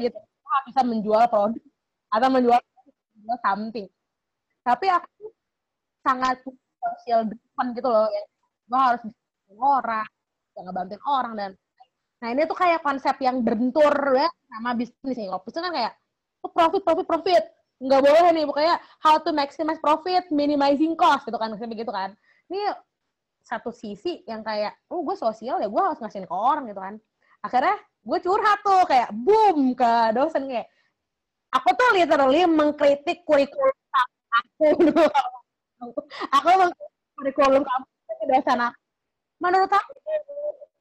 [0.00, 0.18] gitu.
[0.46, 1.64] Aku bisa menjual produk
[2.14, 2.60] atau menjual,
[3.18, 3.86] menjual samping.
[4.64, 5.30] Tapi aku
[6.02, 6.40] sangat
[6.80, 8.24] sosial driven gitu loh ya.
[8.66, 9.02] Gue harus
[9.54, 10.08] orang
[10.56, 11.50] jangan bantuin orang dan
[12.16, 15.28] nah ini tuh kayak konsep yang bentur ya sama bisnis nih.
[15.28, 15.92] Kalau kan kayak
[16.40, 17.44] oh, profit profit profit.
[17.76, 18.74] Nggak boleh nih pokoknya
[19.04, 22.16] how to maximize profit minimizing cost gitu kan kayak begitu kan.
[22.48, 22.72] Ini
[23.44, 26.96] satu sisi yang kayak oh gue sosial ya gue harus ngasihin ke orang gitu kan.
[27.44, 30.72] Akhirnya gue curhat tuh kayak boom ke dosen kayak
[31.52, 34.66] aku tuh literally mengkritik kurikulum aku
[36.36, 38.85] aku mengkritik kurikulum kamu ke dosen aku
[39.46, 39.92] menurut aku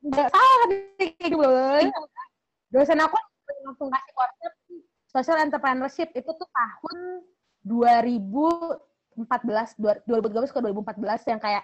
[0.05, 1.37] nggak salah kayak gitu
[2.73, 3.15] dosen aku
[3.65, 4.51] langsung kasih konsep
[5.09, 6.97] social entrepreneurship itu tuh tahun
[7.63, 9.21] 2014
[9.79, 11.63] 2013 ke 2014 yang kayak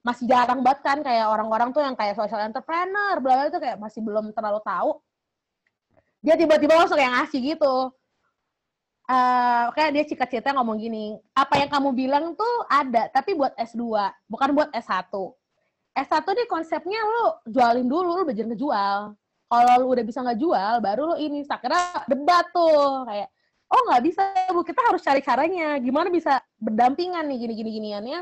[0.00, 3.76] masih jarang banget kan kayak orang-orang tuh yang kayak social entrepreneur bla bla itu kayak
[3.76, 4.96] masih belum terlalu tahu.
[6.24, 7.92] Dia tiba-tiba langsung kayak ngasih gitu.
[9.10, 13.82] Uh, kayak dia cita-cita ngomong gini apa yang kamu bilang tuh ada tapi buat S2
[14.30, 15.10] bukan buat S1
[15.96, 19.00] S1 nih konsepnya lu jualin dulu lu belajar ngejual.
[19.50, 23.04] Kalau lu udah bisa ngejual baru lu ini sakra debat tuh.
[23.06, 23.28] Kayak
[23.70, 24.22] oh nggak bisa
[24.54, 24.62] bu.
[24.62, 25.78] Kita harus cari caranya.
[25.82, 28.20] Gimana bisa berdampingan nih gini gini giniannya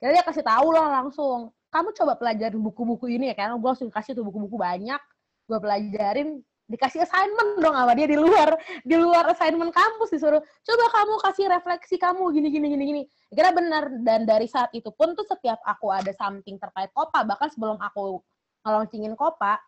[0.00, 1.38] jadi dia kasih tahu loh langsung,
[1.68, 4.96] kamu coba pelajarin buku-buku ini ya kan, gue langsung kasih tuh buku-buku banyak,
[5.44, 6.40] gue pelajarin,
[6.70, 8.54] dikasih assignment dong sama dia di luar
[8.86, 13.02] di luar assignment kampus disuruh coba kamu kasih refleksi kamu gini gini gini gini.
[13.34, 17.50] Kira benar dan dari saat itu pun tuh setiap aku ada something terkait kopa bahkan
[17.50, 18.22] sebelum aku
[18.62, 19.58] ngelaunchingin kopa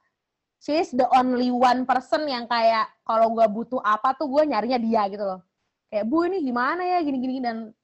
[0.63, 4.79] she is the only one person yang kayak kalau gue butuh apa tuh gue nyarinya
[4.79, 5.43] dia gitu loh.
[5.91, 6.99] Kayak bu ini gimana ya?
[7.03, 7.37] Gini gini.
[7.43, 7.75] Dan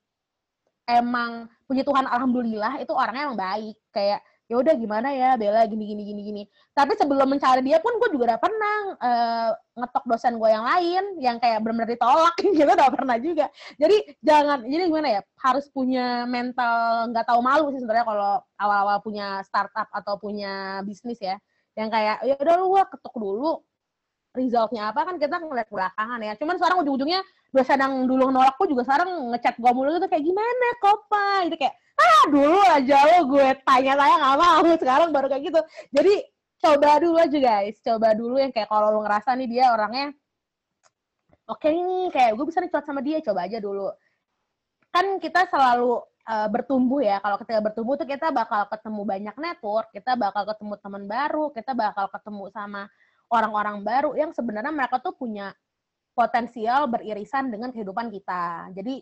[0.86, 3.76] emang puji Tuhan alhamdulillah itu orangnya emang baik.
[3.90, 6.42] Kayak ya udah gimana ya Bella gini gini gini gini.
[6.72, 11.04] Tapi sebelum mencari dia pun gue juga udah pernah uh, ngetok dosen gue yang lain
[11.20, 13.46] yang kayak benar-benar ditolak gitu udah pernah juga.
[13.76, 18.98] Jadi jangan jadi gimana ya harus punya mental nggak tahu malu sih sebenarnya kalau awal-awal
[19.04, 21.36] punya startup atau punya bisnis ya.
[21.76, 23.62] Yang kayak ya udah lu gue ketuk dulu
[24.38, 26.32] resultnya apa kan kita ngeliat belakangan ya.
[26.38, 30.24] Cuman sekarang ujung-ujungnya gue sedang dulu nolak pun juga sekarang ngechat gue mulu gitu kayak
[30.24, 31.28] gimana kopa?
[31.50, 35.60] Gitu kayak ah dulu aja lo gue tanya-tanya nggak mau sekarang baru kayak gitu.
[35.90, 36.14] Jadi
[36.62, 37.76] coba dulu aja guys.
[37.82, 40.14] Coba dulu yang kayak kalau lo ngerasa nih dia orangnya
[41.48, 43.90] oke okay nih kayak gue bisa nih sama dia coba aja dulu.
[44.94, 47.18] Kan kita selalu uh, bertumbuh ya.
[47.24, 51.72] Kalau ketika bertumbuh tuh kita bakal ketemu banyak network kita bakal ketemu teman baru kita
[51.72, 52.82] bakal ketemu sama
[53.28, 55.52] orang-orang baru yang sebenarnya mereka tuh punya
[56.16, 58.72] potensial beririsan dengan kehidupan kita.
[58.74, 59.00] Jadi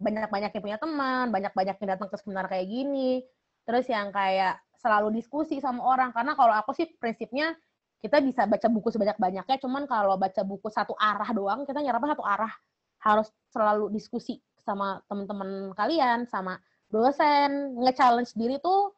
[0.00, 3.20] banyak-banyak yang punya teman, banyak-banyak yang datang ke seminar kayak gini.
[3.66, 6.14] Terus yang kayak selalu diskusi sama orang.
[6.14, 7.52] Karena kalau aku sih prinsipnya
[8.00, 12.24] kita bisa baca buku sebanyak-banyaknya, cuman kalau baca buku satu arah doang, kita nyerapnya satu
[12.24, 12.52] arah.
[13.00, 16.56] Harus selalu diskusi sama teman-teman kalian, sama
[16.88, 18.92] dosen, nge-challenge diri tuh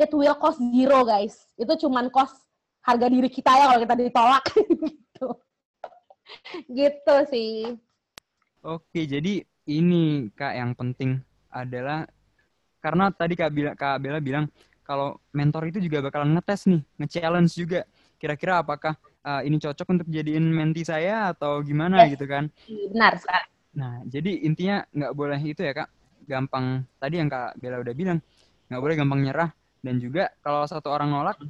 [0.00, 1.46] it will cost zero, guys.
[1.60, 2.49] Itu cuman cost
[2.80, 4.44] harga diri kita ya kalau kita ditolak
[4.88, 5.28] gitu
[6.70, 7.76] gitu sih.
[8.60, 12.04] Oke, jadi ini Kak yang penting adalah
[12.80, 14.48] karena tadi Kak Bella, Kak Bella bilang
[14.84, 17.80] kalau mentor itu juga bakalan ngetes nih, nge-challenge juga.
[18.20, 22.18] Kira-kira apakah uh, ini cocok untuk jadiin menti saya atau gimana yes.
[22.18, 22.52] gitu kan?
[22.68, 23.44] Benar, Kak.
[23.70, 25.88] Nah, jadi intinya nggak boleh itu ya Kak,
[26.26, 28.18] gampang tadi yang Kak Bella udah bilang,
[28.68, 29.50] nggak boleh gampang nyerah
[29.80, 31.40] dan juga kalau satu orang nolak,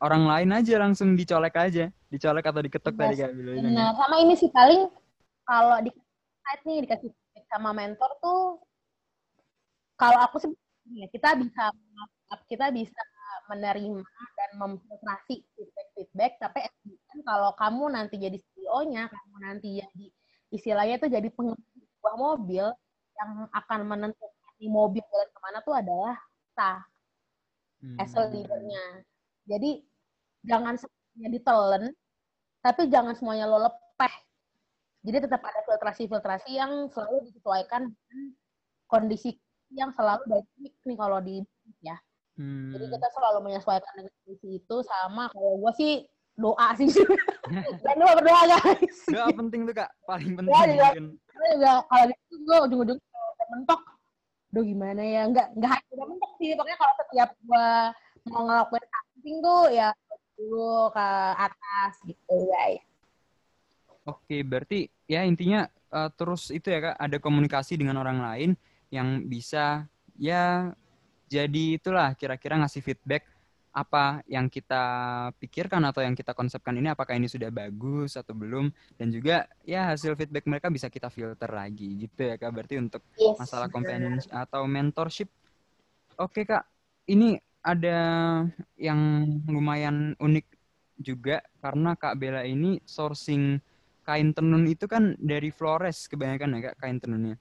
[0.00, 3.30] orang lain aja langsung dicolek aja dicolek atau diketuk yes, tadi kan
[3.70, 4.88] Nah, sama ini sih paling
[5.44, 5.90] kalau di
[6.44, 7.10] site nih dikasih
[7.50, 8.58] sama mentor tuh
[10.00, 10.50] kalau aku sih
[10.96, 11.70] ya kita bisa
[12.46, 13.02] kita bisa
[13.50, 14.06] menerima
[14.38, 16.62] dan memfiltrasi feedback-feedback, tapi
[17.26, 20.06] kalau kamu nanti jadi CEO-nya, kamu nanti jadi
[20.54, 22.66] istilahnya itu jadi pengemudi sebuah mobil
[23.18, 26.72] yang akan menentukan di mobil jalan ke mana tuh adalah kita
[27.82, 27.98] hmm.
[27.98, 28.84] as a leader-nya.
[29.50, 29.82] Jadi
[30.44, 31.82] jangan semuanya ditelen,
[32.60, 34.14] tapi jangan semuanya lo lepeh.
[35.00, 38.18] Jadi tetap ada filtrasi-filtrasi yang selalu disesuaikan dengan
[38.84, 39.32] kondisi
[39.72, 41.40] yang selalu baik nih kalau di
[41.80, 41.96] ya.
[42.36, 42.72] Hmm.
[42.72, 45.92] Jadi kita selalu menyesuaikan dengan kondisi itu sama kalau gue sih
[46.36, 46.88] doa sih.
[47.84, 48.98] Dan doa berdoa guys.
[49.08, 50.52] Doa penting tuh kak, paling penting.
[50.52, 50.88] Ya, juga,
[51.36, 52.98] juga kalau gitu gue ujung-ujung
[53.50, 53.82] mentok.
[54.50, 56.52] Duh gimana ya, nggak nggak hanya mentok sih.
[56.58, 57.68] Pokoknya kalau setiap gue
[58.28, 59.88] mau ngelakuin acting tuh ya
[60.40, 62.80] dulu ke atas gitu ya.
[64.08, 68.50] Oke, berarti ya intinya uh, terus itu ya kak, ada komunikasi dengan orang lain
[68.88, 69.84] yang bisa
[70.16, 70.72] ya
[71.30, 73.22] jadi itulah kira-kira ngasih feedback
[73.70, 74.82] apa yang kita
[75.38, 78.66] pikirkan atau yang kita konsepkan ini apakah ini sudah bagus atau belum
[78.98, 82.50] dan juga ya hasil feedback mereka bisa kita filter lagi gitu ya kak.
[82.50, 85.30] Berarti untuk yes, masalah companion atau mentorship.
[86.18, 86.66] Oke kak
[87.06, 87.98] ini ada
[88.80, 89.00] yang
[89.48, 90.46] lumayan unik
[91.00, 93.60] juga karena kak Bella ini sourcing
[94.04, 97.36] kain tenun itu kan dari Flores kebanyakan ya kak kain tenunnya.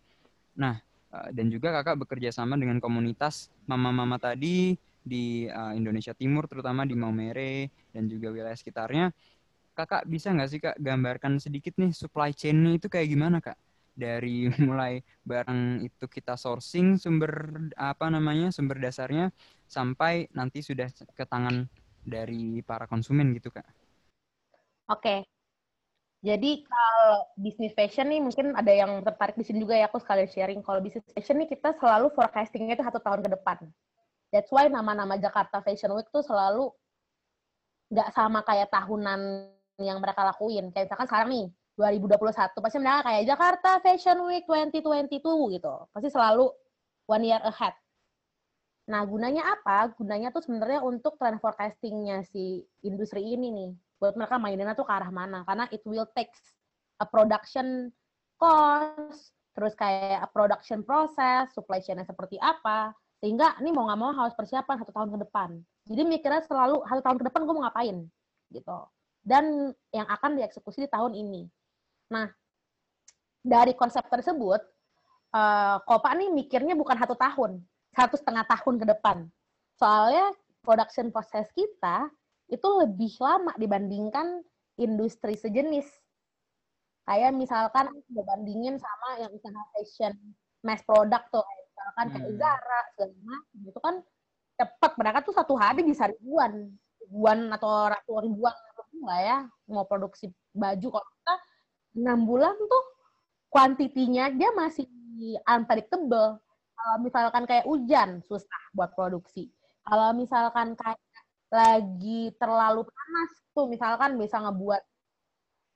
[0.59, 6.45] Nah Eh, dan juga kakak bekerja sama dengan komunitas mama-mama tadi di uh, Indonesia Timur
[6.45, 9.09] terutama di Maumere dan juga wilayah sekitarnya.
[9.73, 13.57] Kakak bisa nggak sih kak gambarkan sedikit nih supply chain itu kayak gimana kak
[13.99, 17.31] dari mulai barang itu kita sourcing sumber
[17.75, 19.35] apa namanya sumber dasarnya
[19.67, 20.87] sampai nanti sudah
[21.17, 21.67] ke tangan
[22.07, 23.67] dari para konsumen gitu kak.
[24.89, 25.29] Oke,
[26.19, 30.27] jadi kalau bisnis fashion nih mungkin ada yang tertarik di sini juga ya aku sekalian
[30.27, 30.59] sharing.
[30.67, 33.57] Kalau bisnis fashion nih kita selalu forecastingnya itu satu tahun ke depan.
[34.35, 36.69] That's why nama-nama Jakarta Fashion Week tuh selalu
[37.89, 39.21] nggak sama kayak tahunan
[39.79, 40.75] yang mereka lakuin.
[40.75, 41.45] Kayak misalkan sekarang nih
[41.79, 45.75] 2021 pasti mereka kayak Jakarta Fashion Week 2022 gitu.
[45.95, 46.51] Pasti selalu
[47.07, 47.71] one year ahead.
[48.91, 49.95] Nah, gunanya apa?
[49.95, 53.71] Gunanya tuh sebenarnya untuk trend forecastingnya si industri ini nih.
[53.95, 55.47] Buat mereka mainnya tuh ke arah mana?
[55.47, 56.35] Karena it will take
[56.99, 57.95] a production
[58.35, 62.91] cost terus kayak a production process supply chain seperti apa.
[63.23, 65.49] Sehingga ini mau nggak mau harus persiapan satu tahun ke depan.
[65.87, 68.03] Jadi mikirnya selalu satu tahun ke depan gue mau ngapain?
[68.51, 68.79] Gitu.
[69.23, 71.47] Dan yang akan dieksekusi di tahun ini
[72.09, 72.27] nah
[73.45, 74.61] dari konsep tersebut
[75.31, 77.61] uh, Kopa nih mikirnya bukan satu tahun
[77.95, 79.17] satu setengah tahun ke depan
[79.79, 80.33] soalnya
[80.65, 82.11] production process kita
[82.49, 84.41] itu lebih lama dibandingkan
[84.81, 85.85] industri sejenis.
[87.05, 90.13] Kayak misalkan dibandingin sama yang usaha fashion
[90.61, 92.13] mass product tuh, misalkan hmm.
[92.13, 93.95] kayak Zara segala macam itu kan
[94.59, 96.69] cepat mereka tuh satu hari bisa ribuan,
[97.01, 98.55] ribuan atau ratusan ribuan
[98.99, 99.37] lah ya
[99.71, 100.87] mau produksi baju.
[100.91, 101.01] Kita
[101.97, 102.83] enam bulan tuh
[103.49, 104.85] kuantitinya dia masih
[105.45, 106.37] unpredictable.
[106.79, 109.51] Kalau misalkan kayak hujan susah buat produksi.
[109.83, 111.01] Kalau misalkan kayak
[111.49, 114.81] lagi terlalu panas tuh misalkan bisa ngebuat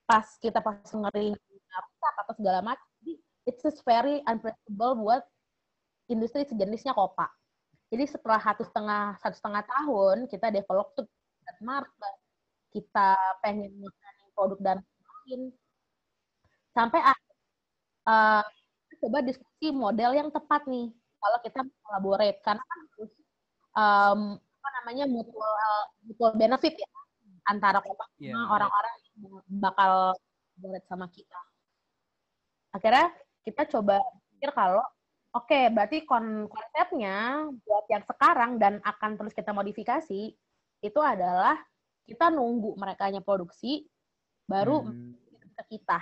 [0.06, 3.14] pas kita pas ngering rusak atau segala macam jadi
[3.50, 5.22] it's very unpredictable buat
[6.06, 7.26] industri sejenisnya kopa
[7.90, 11.08] jadi setelah satu setengah satu setengah tahun kita develop tuh
[11.64, 12.16] market
[12.70, 13.90] kita pengen nge
[14.34, 15.50] produk dan lain
[16.74, 17.00] sampai
[18.10, 18.42] uh,
[19.00, 20.90] coba diskusi model yang tepat nih
[21.22, 22.80] kalau kita collaborate karena kan
[23.74, 24.20] um,
[24.84, 25.56] namanya mutual
[26.04, 26.88] mutual benefit ya
[27.48, 29.08] antara kota yeah, sama orang-orang yeah.
[29.16, 29.92] yang bakal
[30.60, 31.40] berat sama kita.
[32.74, 33.08] Akhirnya
[33.44, 34.00] kita coba
[34.34, 34.84] pikir kalau
[35.32, 40.22] oke okay, berarti kon konsepnya buat yang sekarang dan akan terus kita modifikasi
[40.84, 41.56] itu adalah
[42.04, 43.88] kita nunggu mereka produksi
[44.44, 45.16] baru hmm.
[45.56, 46.00] ke kita.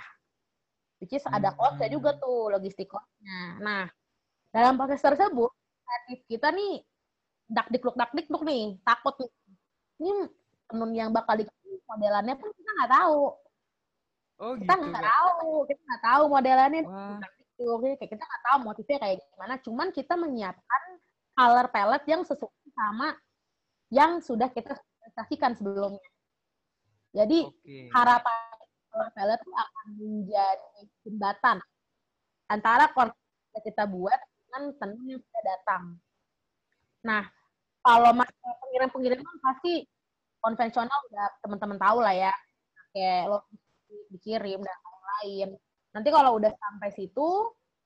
[1.03, 2.21] Which is ada cost juga hmm.
[2.23, 3.59] tuh logistik cost-nya.
[3.59, 3.83] Nah,
[4.55, 5.51] dalam proses tersebut
[5.83, 6.79] kreatif kita nih
[7.51, 9.29] dak dikluk dak dikluk nih takut nih
[9.99, 10.31] ini
[10.71, 11.43] tenun yang bakal di
[11.83, 13.21] modelannya pun kita nggak tahu.
[14.39, 16.81] Oh, kita gitu, nggak tahu kita nggak tahu modelannya.
[17.99, 19.53] Kayak kita nggak tahu motifnya kayak gimana.
[19.59, 20.83] Cuman kita menyiapkan
[21.35, 23.11] color palette yang sesuai sama
[23.91, 26.09] yang sudah kita presentasikan sebelumnya.
[27.11, 27.91] Jadi okay.
[27.91, 28.52] harapan
[28.93, 31.57] color palette itu akan menjadi jembatan
[32.45, 33.17] antara konsep
[33.57, 35.83] yang kita buat dengan tenun yang sudah datang
[37.03, 37.23] Nah,
[37.83, 39.83] kalau masalah pengirim-pengiriman pasti
[40.39, 42.33] konvensional udah teman-teman tahu lah ya.
[42.95, 43.37] Kayak lo
[44.15, 45.49] dikirim dan lain-lain.
[45.91, 47.27] Nanti kalau udah sampai situ,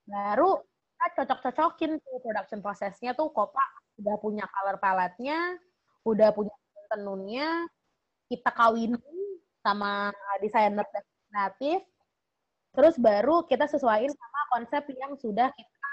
[0.05, 0.61] baru
[0.97, 3.61] kita cocok-cocokin tuh production prosesnya tuh Kopa
[3.97, 5.57] udah punya color palette-nya,
[6.05, 6.53] udah punya
[6.93, 7.65] tenunnya,
[8.29, 9.01] kita kawinin
[9.67, 10.87] sama desainer
[11.27, 11.83] kreatif,
[12.71, 15.91] terus baru kita sesuaiin sama konsep yang sudah kita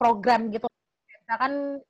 [0.00, 0.64] program gitu.
[1.20, 1.84] Misalkan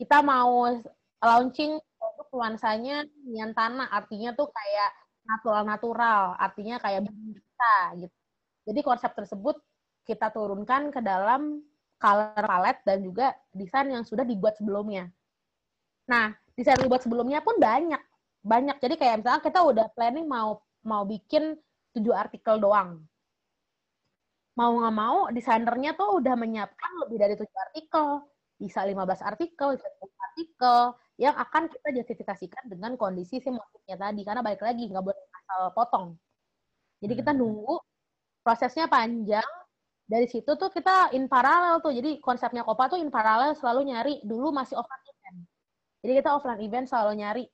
[0.00, 0.72] kita mau
[1.20, 3.04] launching produk nuansanya
[3.52, 4.90] tanah, artinya tuh kayak
[5.28, 8.16] natural-natural, artinya kayak kita gitu.
[8.68, 9.60] Jadi konsep tersebut
[10.08, 11.60] kita turunkan ke dalam
[12.00, 15.10] color palette dan juga desain yang sudah dibuat sebelumnya.
[16.08, 18.00] Nah, desain yang dibuat sebelumnya pun banyak.
[18.42, 18.76] Banyak.
[18.78, 21.58] Jadi kayak misalnya kita udah planning mau mau bikin
[21.94, 23.02] tujuh artikel doang
[24.58, 28.26] mau nggak mau desainernya tuh udah menyiapkan lebih dari tujuh artikel,
[28.58, 30.78] bisa 15 artikel, bisa 10 artikel
[31.22, 34.26] yang akan kita justifikasikan dengan kondisi si motifnya tadi.
[34.26, 36.06] Karena balik lagi nggak boleh asal potong.
[36.98, 37.38] Jadi kita hmm.
[37.38, 37.74] nunggu
[38.42, 39.46] prosesnya panjang.
[40.08, 41.94] Dari situ tuh kita in paralel tuh.
[41.94, 45.38] Jadi konsepnya Kopa tuh in paralel selalu nyari dulu masih offline event.
[46.02, 47.44] Jadi kita offline event selalu nyari.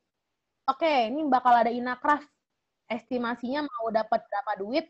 [0.65, 2.25] Oke, okay, ini bakal ada inakraf.
[2.89, 4.89] Estimasinya mau dapat berapa duit,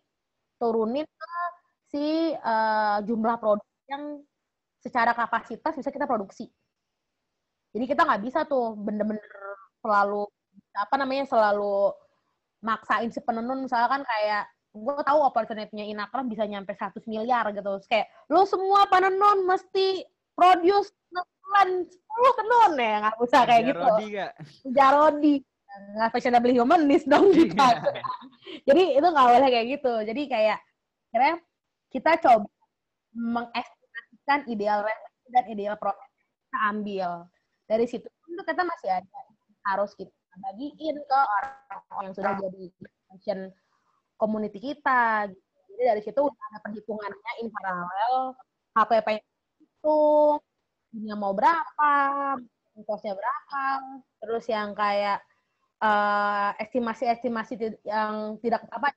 [0.59, 1.33] turunin ke
[1.91, 4.23] si uh, jumlah produk yang
[4.79, 6.47] secara kapasitas bisa kita produksi.
[7.75, 9.23] Jadi kita nggak bisa tuh bener-bener
[9.83, 10.31] selalu
[10.79, 11.91] apa namanya selalu
[12.63, 17.67] maksain si penenun misalkan kayak gue tahu opportunity-nya Inakraf bisa nyampe 100 miliar gitu.
[17.67, 20.07] Terus kayak lo semua penenun mesti
[20.39, 23.83] produce bulan 10 tenun ya nggak usah kayak gitu.
[23.83, 24.33] Jarodi gak?
[24.71, 25.35] Jarodi
[25.95, 27.57] nggak fashionable humanis dong gitu.
[28.69, 29.95] Jadi itu nggak boleh kayak gitu.
[30.07, 30.59] Jadi kayak
[31.11, 31.39] kira
[31.91, 32.51] kita coba
[33.15, 34.83] mengestimasikan ideal
[35.31, 36.11] dan ideal profit
[36.51, 37.11] kita ambil.
[37.65, 39.19] Dari situ itu kita masih ada
[39.65, 42.63] harus kita bagiin ke orang-orang yang sudah jadi
[43.07, 43.39] function
[44.19, 45.31] community kita
[45.75, 48.35] jadi dari situ ada perhitungannya in paralel
[48.75, 49.23] HPP
[49.63, 49.99] itu
[50.95, 51.95] ini mau berapa
[52.83, 53.65] kosnya berapa.
[54.23, 55.23] Terus yang kayak
[55.85, 58.97] uh, estimasi-estimasi yang tidak apa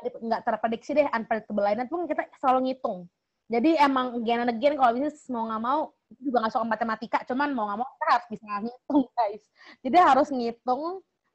[0.00, 3.06] nggak terprediksi deh unpredictable lainnya pun kita selalu ngitung.
[3.50, 5.80] Jadi emang and again kalau bisnis mau nggak mau
[6.22, 9.44] juga nggak suka matematika cuman mau nggak mau kita harus bisa ngitung guys.
[9.84, 10.82] Jadi harus ngitung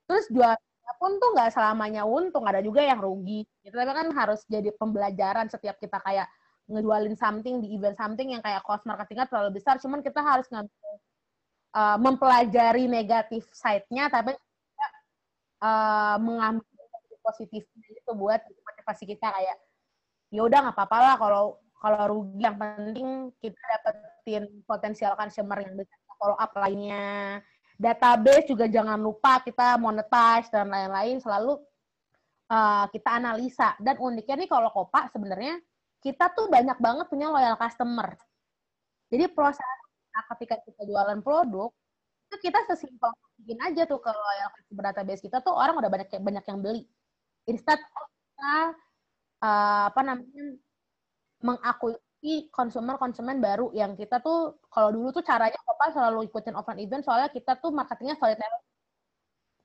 [0.06, 3.44] terus jualnya pun tuh nggak selamanya untung ada juga yang rugi.
[3.64, 6.28] Gitu kan harus jadi pembelajaran setiap kita kayak
[6.66, 10.94] ngejualin something di event something yang kayak cost marketingnya terlalu besar cuman kita harus ngambil
[11.78, 14.34] uh, mempelajari negatif side-nya tapi
[15.62, 16.66] uh, mengambil
[17.26, 19.58] positifnya itu buat motivasi kita kayak
[20.30, 21.46] ya udah nggak apa-apa lah kalau
[21.80, 22.42] kalau rugi.
[22.42, 27.40] Yang penting kita dapetin potensial consumer yang bisa follow up lainnya.
[27.76, 31.22] Database juga jangan lupa kita monetize dan lain-lain.
[31.22, 31.60] Selalu
[32.50, 33.78] uh, kita analisa.
[33.78, 35.60] Dan uniknya nih kalau Kopa sebenarnya
[36.02, 38.18] kita tuh banyak banget punya loyal customer.
[39.10, 39.66] Jadi proses
[40.34, 41.70] ketika kita jualan produk
[42.36, 46.44] itu kita sesimpel mungkin aja tuh loyal customer database kita tuh orang udah banyak banyak
[46.44, 46.84] yang beli.
[47.48, 48.56] Instead kita
[49.40, 50.44] uh, apa namanya
[51.40, 51.96] mengakui
[52.52, 57.32] konsumer-konsumen baru yang kita tuh kalau dulu tuh caranya apa selalu ikutin offline event soalnya
[57.32, 58.66] kita tuh marketingnya storytelling.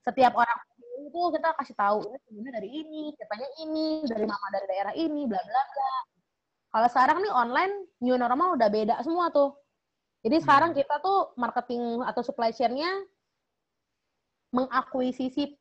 [0.07, 0.59] Setiap orang
[1.01, 1.99] itu kita kasih tahu
[2.31, 5.95] ini dari ini katanya ini dari mama dari daerah ini bla bla bla.
[6.71, 9.59] Kalau sekarang nih online new normal udah beda semua tuh
[10.21, 10.45] jadi hmm.
[10.45, 12.91] sekarang kita tuh marketing atau supply chain-nya
[14.51, 15.57] mengakuisisi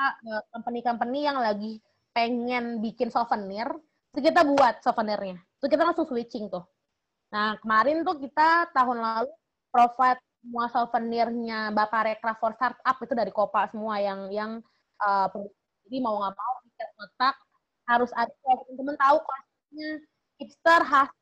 [0.00, 1.76] Eh, company-company yang lagi
[2.16, 3.68] pengen bikin souvenir,
[4.12, 5.36] itu kita buat souvenirnya.
[5.60, 6.64] Itu kita langsung switching tuh.
[7.32, 9.32] Nah, kemarin tuh kita tahun lalu
[9.70, 14.50] provide semua souvenirnya Bapak Rekra for Startup itu dari Kopa semua yang yang
[15.04, 15.28] uh,
[15.84, 17.36] jadi mau nggak mau kita letak
[17.84, 19.90] harus ada teman-teman tahu konsepnya
[20.40, 21.19] hipster hustler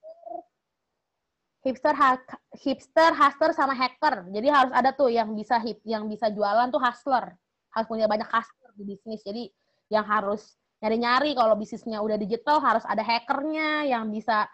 [1.66, 2.14] hipster ha
[2.54, 6.78] hipster hustler sama hacker jadi harus ada tuh yang bisa hip yang bisa jualan tuh
[6.78, 7.34] hustler
[7.72, 9.20] harus punya banyak customer di bisnis.
[9.22, 9.46] Jadi
[9.92, 14.46] yang harus nyari-nyari kalau bisnisnya udah digital harus ada hackernya yang bisa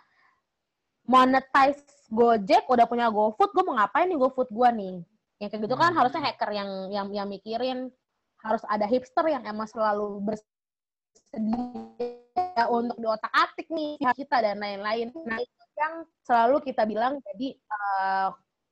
[1.04, 4.96] monetize Gojek udah punya GoFood, gue mau ngapain nih GoFood gue nih?
[5.42, 5.98] Yang kayak gitu kan hmm.
[5.98, 7.90] harusnya hacker yang yang yang mikirin
[8.44, 11.64] harus ada hipster yang emang selalu bersedia
[12.70, 15.10] untuk diotak-atik nih kita dan lain-lain.
[15.26, 18.28] Nah, itu yang selalu kita bilang jadi uh,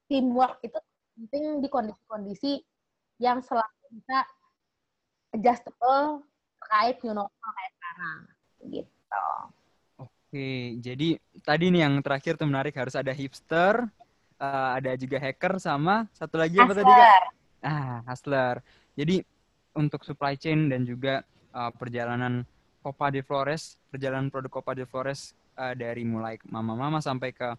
[0.06, 0.78] teamwork itu
[1.18, 2.62] penting di kondisi-kondisi
[3.20, 4.24] yang selalu bisa
[5.32, 6.24] adjustable
[6.62, 8.18] terkait new normal kayak sekarang
[8.70, 9.26] gitu.
[10.00, 10.50] Oke,
[10.80, 11.08] jadi
[11.44, 13.84] tadi nih yang terakhir tuh menarik harus ada hipster,
[14.40, 16.70] uh, ada juga hacker sama satu lagi hustler.
[16.70, 17.10] apa tadi kak?
[17.62, 18.54] Ah, hustler.
[18.96, 19.22] Jadi
[19.76, 22.44] untuk supply chain dan juga uh, perjalanan
[22.82, 27.56] Copa de Flores, perjalanan produk Copa de Flores uh, dari mulai mama-mama sampai ke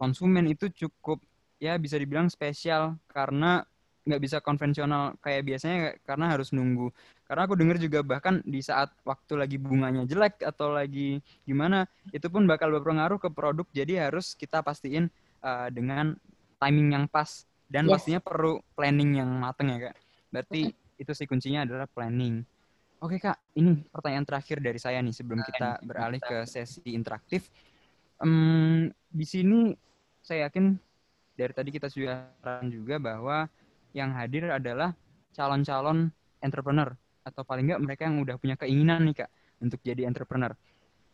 [0.00, 1.20] konsumen itu cukup
[1.60, 2.96] ya bisa dibilang spesial.
[3.10, 3.64] Karena
[4.00, 6.88] nggak bisa konvensional kayak biasanya karena harus nunggu.
[7.28, 12.26] Karena aku dengar juga bahkan di saat waktu lagi bunganya jelek atau lagi gimana itu
[12.26, 13.66] pun bakal berpengaruh ke produk.
[13.70, 15.06] Jadi harus kita pastiin
[15.44, 16.16] uh, dengan
[16.58, 17.46] timing yang pas.
[17.70, 18.02] Dan yes.
[18.02, 19.96] pastinya perlu planning yang mateng ya kak.
[20.34, 22.42] Berarti itu sih kuncinya adalah planning
[23.00, 23.36] oke kak.
[23.56, 27.48] Ini pertanyaan terakhir dari saya nih sebelum kita beralih ke sesi interaktif.
[28.20, 29.72] Um, di sini
[30.20, 30.76] saya yakin
[31.34, 32.28] dari tadi kita sudah
[32.68, 33.48] juga bahwa
[33.96, 34.92] yang hadir adalah
[35.32, 36.12] calon-calon
[36.44, 36.92] entrepreneur
[37.24, 39.30] atau paling nggak mereka yang udah punya keinginan nih kak
[39.60, 40.52] untuk jadi entrepreneur.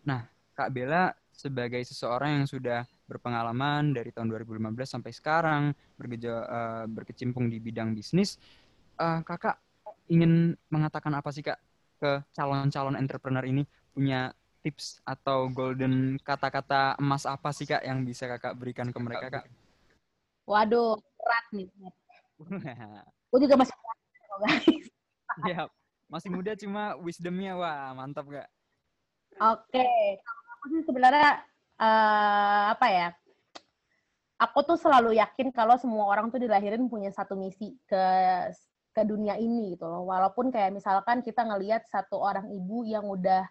[0.06, 0.22] Nah,
[0.56, 5.62] Kak Bella sebagai seseorang yang sudah berpengalaman dari tahun 2015 sampai sekarang
[6.00, 8.40] bergeja, uh, berkecimpung di bidang bisnis,
[8.96, 9.60] uh, kakak
[10.08, 11.60] ingin mengatakan apa sih kak
[11.96, 18.26] ke calon-calon entrepreneur ini punya tips atau golden kata-kata emas apa sih kak yang bisa
[18.26, 19.44] kakak berikan ke mereka kak?
[20.46, 21.68] Waduh, berat nih.
[23.30, 23.74] Gue juga masih
[24.42, 24.86] guys.
[25.46, 25.68] Iya,
[26.08, 28.48] masih muda cuma wisdomnya wah mantap gak?
[29.36, 30.16] Oke, okay.
[30.56, 31.44] aku sih sebenarnya
[31.76, 33.08] uh, apa ya?
[34.36, 38.04] Aku tuh selalu yakin kalau semua orang tuh dilahirin punya satu misi ke
[38.96, 40.08] ke dunia ini gitu loh.
[40.08, 43.44] Walaupun kayak misalkan kita ngelihat satu orang ibu yang udah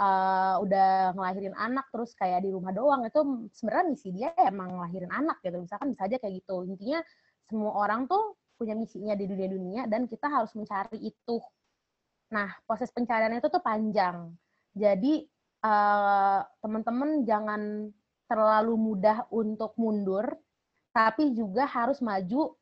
[0.00, 5.12] uh, udah ngelahirin anak terus kayak di rumah doang itu sebenarnya misi dia emang ngelahirin
[5.12, 5.60] anak gitu.
[5.60, 6.64] Misalkan bisa aja kayak gitu.
[6.64, 7.04] Intinya
[7.44, 11.36] semua orang tuh punya misinya di dunia-dunia dan kita harus mencari itu
[12.28, 14.28] Nah, proses pencarian itu tuh panjang.
[14.76, 15.24] Jadi
[15.64, 17.88] uh, teman-teman jangan
[18.28, 20.36] terlalu mudah untuk mundur,
[20.92, 22.52] tapi juga harus maju.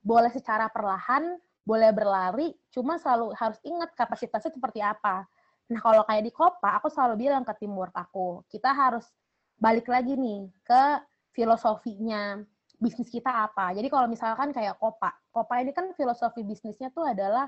[0.00, 1.36] Boleh secara perlahan,
[1.70, 5.22] boleh berlari, cuma selalu harus ingat kapasitasnya seperti apa.
[5.70, 9.06] Nah, kalau kayak di Kopa, aku selalu bilang ke teamwork aku, kita harus
[9.54, 10.82] balik lagi nih ke
[11.30, 12.42] filosofinya
[12.74, 13.70] bisnis kita apa.
[13.70, 17.46] Jadi kalau misalkan kayak Kopa, Kopa ini kan filosofi bisnisnya tuh adalah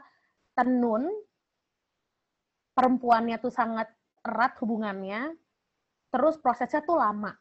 [0.55, 1.11] tenun
[2.79, 3.91] perempuannya tuh sangat
[4.23, 5.35] erat hubungannya,
[6.14, 7.35] terus prosesnya tuh lama.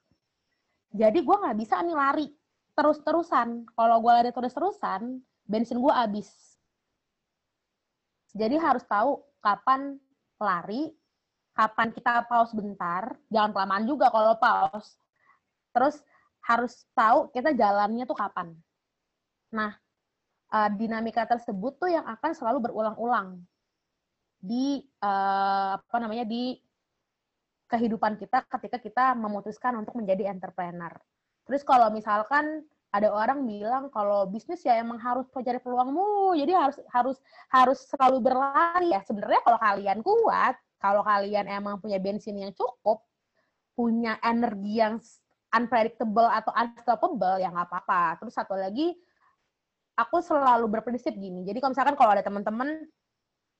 [0.92, 2.28] Jadi gue nggak bisa nih lari
[2.74, 3.70] terus-terusan.
[3.70, 6.51] Kalau gue lari terus-terusan, bensin gue habis.
[8.32, 10.00] Jadi harus tahu kapan
[10.40, 10.92] lari,
[11.56, 14.96] kapan kita pause bentar, jangan kelamaan juga kalau pause.
[15.72, 16.00] Terus
[16.42, 18.56] harus tahu kita jalannya tuh kapan.
[19.54, 19.76] Nah,
[20.52, 23.44] eh, dinamika tersebut tuh yang akan selalu berulang-ulang
[24.42, 26.58] di uh, apa namanya di
[27.70, 30.92] kehidupan kita ketika kita memutuskan untuk menjadi entrepreneur.
[31.46, 36.78] Terus kalau misalkan ada orang bilang kalau bisnis ya emang harus mencari peluangmu, jadi harus
[36.92, 37.18] harus
[37.48, 39.00] harus selalu berlari ya.
[39.08, 43.00] Sebenarnya kalau kalian kuat, kalau kalian emang punya bensin yang cukup,
[43.80, 45.00] punya energi yang
[45.56, 48.20] unpredictable atau unstoppable ya nggak apa-apa.
[48.20, 48.92] Terus satu lagi,
[49.96, 51.48] aku selalu berprinsip gini.
[51.48, 52.92] Jadi kalau misalkan kalau ada teman-teman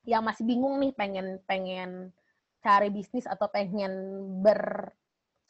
[0.04, 2.12] yang masih bingung nih pengen pengen
[2.60, 3.90] cari bisnis atau pengen
[4.44, 4.92] ber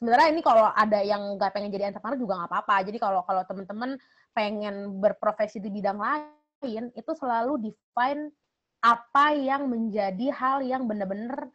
[0.03, 2.75] sebenarnya ini kalau ada yang nggak pengen jadi entrepreneur juga nggak apa-apa.
[2.83, 3.95] Jadi kalau kalau teman-teman
[4.35, 8.27] pengen berprofesi di bidang lain itu selalu define
[8.83, 11.47] apa yang menjadi hal yang benar-benar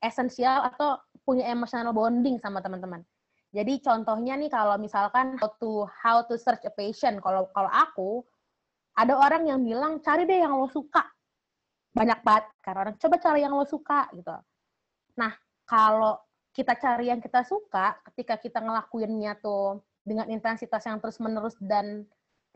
[0.00, 0.96] esensial atau
[1.28, 3.04] punya emotional bonding sama teman-teman.
[3.52, 8.24] Jadi contohnya nih kalau misalkan how to how to search a passion kalau kalau aku
[8.96, 11.04] ada orang yang bilang cari deh yang lo suka.
[11.92, 14.32] Banyak banget karena orang coba cari yang lo suka gitu.
[15.20, 15.36] Nah
[15.68, 16.16] kalau
[16.50, 22.02] kita cari yang kita suka ketika kita ngelakuinnya tuh dengan intensitas yang terus menerus dan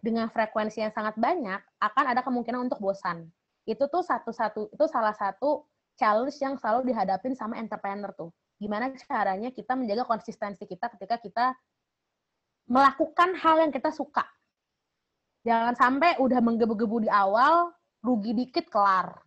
[0.02, 3.30] dengan frekuensi yang sangat banyak akan ada kemungkinan untuk bosan.
[3.64, 5.64] Itu tuh satu-satu itu salah satu
[5.96, 8.34] challenge yang selalu dihadapin sama entrepreneur tuh.
[8.58, 11.46] Gimana caranya kita menjaga konsistensi kita ketika kita
[12.68, 14.24] melakukan hal yang kita suka.
[15.44, 19.20] Jangan sampai udah menggebu-gebu di awal rugi dikit kelar.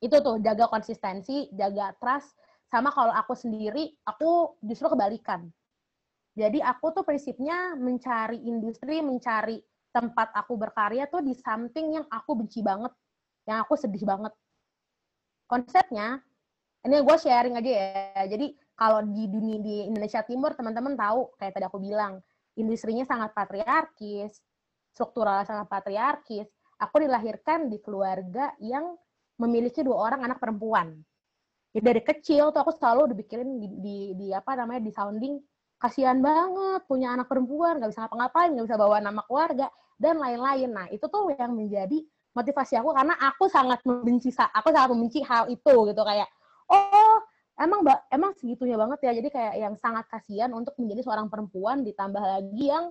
[0.00, 2.36] Itu tuh jaga konsistensi jaga trust
[2.74, 5.46] sama kalau aku sendiri aku justru kebalikan.
[6.34, 9.62] Jadi aku tuh prinsipnya mencari industri mencari
[9.94, 12.90] tempat aku berkarya tuh di something yang aku benci banget
[13.46, 14.34] yang aku sedih banget.
[15.46, 16.18] Konsepnya
[16.82, 18.26] ini gue sharing aja ya.
[18.26, 22.18] Jadi kalau di dunia di Indonesia Timur teman-teman tahu kayak tadi aku bilang
[22.58, 24.42] industrinya sangat patriarkis
[24.94, 26.46] struktural sangat patriarkis.
[26.78, 28.94] Aku dilahirkan di keluarga yang
[29.38, 30.94] memiliki dua orang anak perempuan.
[31.74, 35.42] Ya, dari kecil tuh aku selalu dipikirin di, di, di apa namanya di sounding
[35.82, 39.66] kasihan banget punya anak perempuan nggak bisa ngapa-ngapain nggak bisa bawa nama keluarga
[39.98, 40.70] dan lain-lain.
[40.70, 41.98] Nah itu tuh yang menjadi
[42.34, 46.30] motivasi aku karena aku sangat membenci aku sangat membenci hal itu gitu kayak
[46.70, 47.18] oh
[47.58, 52.22] emang emang segitunya banget ya jadi kayak yang sangat kasihan untuk menjadi seorang perempuan ditambah
[52.22, 52.90] lagi yang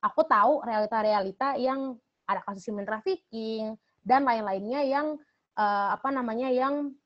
[0.00, 5.06] aku tahu realita-realita yang ada kasus human trafficking dan lain-lainnya yang
[5.60, 6.96] uh, apa namanya yang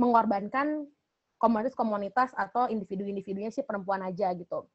[0.00, 0.86] mengorbankan
[1.36, 4.70] komunitas-komunitas atau individu-individunya si perempuan aja gitu.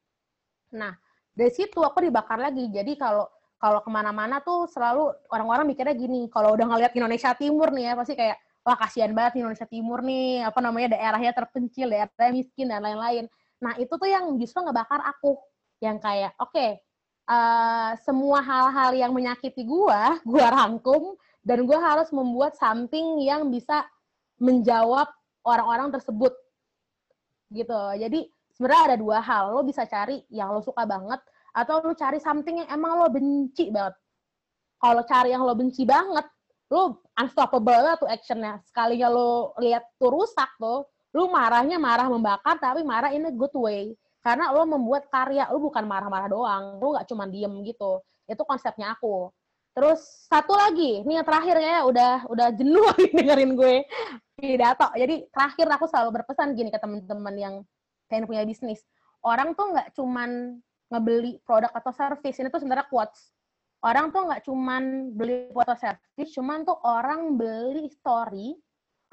[0.75, 0.91] Nah
[1.37, 2.67] dari situ aku dibakar lagi.
[2.73, 7.73] Jadi kalau kalau ke mana-mana tuh selalu orang-orang mikirnya gini, kalau udah ngeliat Indonesia Timur
[7.73, 12.33] nih ya pasti kayak wah kasihan banget Indonesia Timur nih, apa namanya daerahnya terpencil, daerahnya
[12.35, 13.25] miskin dan lain-lain.
[13.63, 15.39] Nah itu tuh yang justru ngebakar aku,
[15.81, 16.77] yang kayak oke okay,
[17.31, 23.47] uh, eh, semua hal-hal yang menyakiti gua, gua rangkum dan gua harus membuat something yang
[23.49, 23.87] bisa
[24.37, 25.09] menjawab
[25.47, 26.33] orang-orang tersebut
[27.53, 27.81] gitu.
[27.95, 31.21] Jadi sebenarnya ada dua hal, lo bisa cari yang lo suka banget
[31.55, 33.95] atau lo cari something yang emang lo benci banget.
[34.77, 36.25] Kalau cari yang lo benci banget,
[36.69, 38.61] lu unstoppable lah tuh actionnya.
[38.67, 40.85] Sekalinya lu lihat tuh rusak tuh,
[41.15, 43.95] lu marahnya marah membakar tapi marah in a good way.
[44.21, 48.03] Karena lu membuat karya, lu bukan marah-marah doang, lu nggak cuma diem gitu.
[48.27, 49.31] Itu konsepnya aku.
[49.71, 53.75] Terus satu lagi, ini yang terakhir ya udah udah jenuh dengerin gue
[54.37, 54.87] pidato.
[54.93, 57.55] Jadi terakhir aku selalu berpesan gini ke teman-teman yang
[58.07, 58.85] pengen punya bisnis.
[59.25, 63.35] Orang tuh nggak cuman ngebeli produk atau service, ini tuh sebenarnya quotes
[63.85, 68.57] orang tuh nggak cuman beli foto service, cuman tuh orang beli story,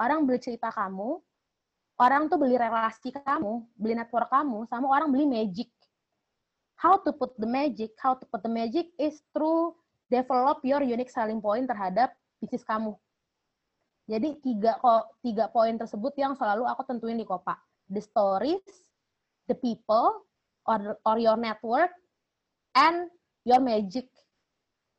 [0.01, 1.21] orang beli cerita kamu,
[2.01, 5.69] orang tuh beli relasi kamu, beli network kamu, sama orang beli magic.
[6.75, 7.95] How to put the magic?
[8.01, 9.79] How to put the magic is through
[10.11, 12.11] develop your unique selling point terhadap
[12.43, 12.93] bisnis kamu.
[14.05, 17.57] Jadi tiga kok tiga poin tersebut yang selalu aku tentuin di Kopa.
[17.89, 18.65] The stories,
[19.49, 20.25] the people,
[20.69, 21.89] or or your network,
[22.77, 23.09] and
[23.45, 24.09] your magic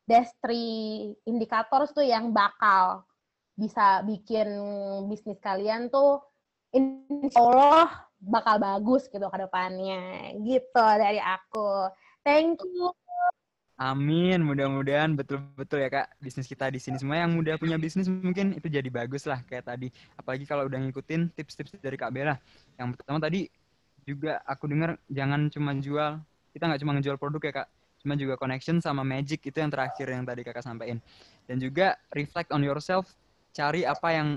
[0.07, 3.03] destri indikator tuh yang bakal
[3.55, 4.47] bisa bikin
[5.11, 6.23] bisnis kalian tuh
[6.71, 10.35] insya Allah bakal bagus gitu ke depannya.
[10.43, 11.91] Gitu dari aku.
[12.27, 12.91] Thank you.
[13.77, 18.57] Amin, mudah-mudahan betul-betul ya kak bisnis kita di sini semua yang mudah punya bisnis mungkin
[18.57, 19.93] itu jadi bagus lah kayak tadi.
[20.17, 22.41] Apalagi kalau udah ngikutin tips-tips dari kak Bella.
[22.73, 23.45] Yang pertama tadi
[24.01, 26.17] juga aku dengar jangan cuma jual,
[26.57, 27.67] kita nggak cuma ngejual produk ya kak,
[28.01, 31.03] cuma juga connection sama magic itu yang terakhir yang tadi kakak sampaikan
[31.49, 33.13] dan juga reflect on yourself
[33.51, 34.29] cari apa yang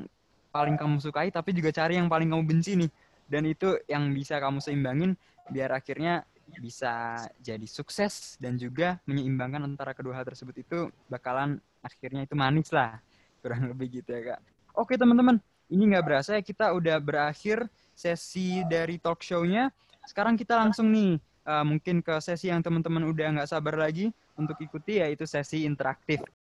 [0.51, 2.91] paling kamu sukai tapi juga cari yang paling kamu benci nih
[3.30, 5.14] dan itu yang bisa kamu seimbangin
[5.53, 6.26] biar akhirnya
[6.59, 12.74] bisa jadi sukses dan juga menyeimbangkan antara kedua hal tersebut itu bakalan akhirnya itu manis
[12.74, 12.98] lah
[13.38, 14.40] kurang lebih gitu ya kak
[14.74, 15.38] oke teman-teman
[15.70, 19.70] ini nggak berasa ya kita udah berakhir sesi dari talk show-nya
[20.09, 24.57] sekarang kita langsung nih uh, mungkin ke sesi yang teman-teman udah nggak sabar lagi untuk
[24.62, 26.24] ikuti yaitu sesi interaktif.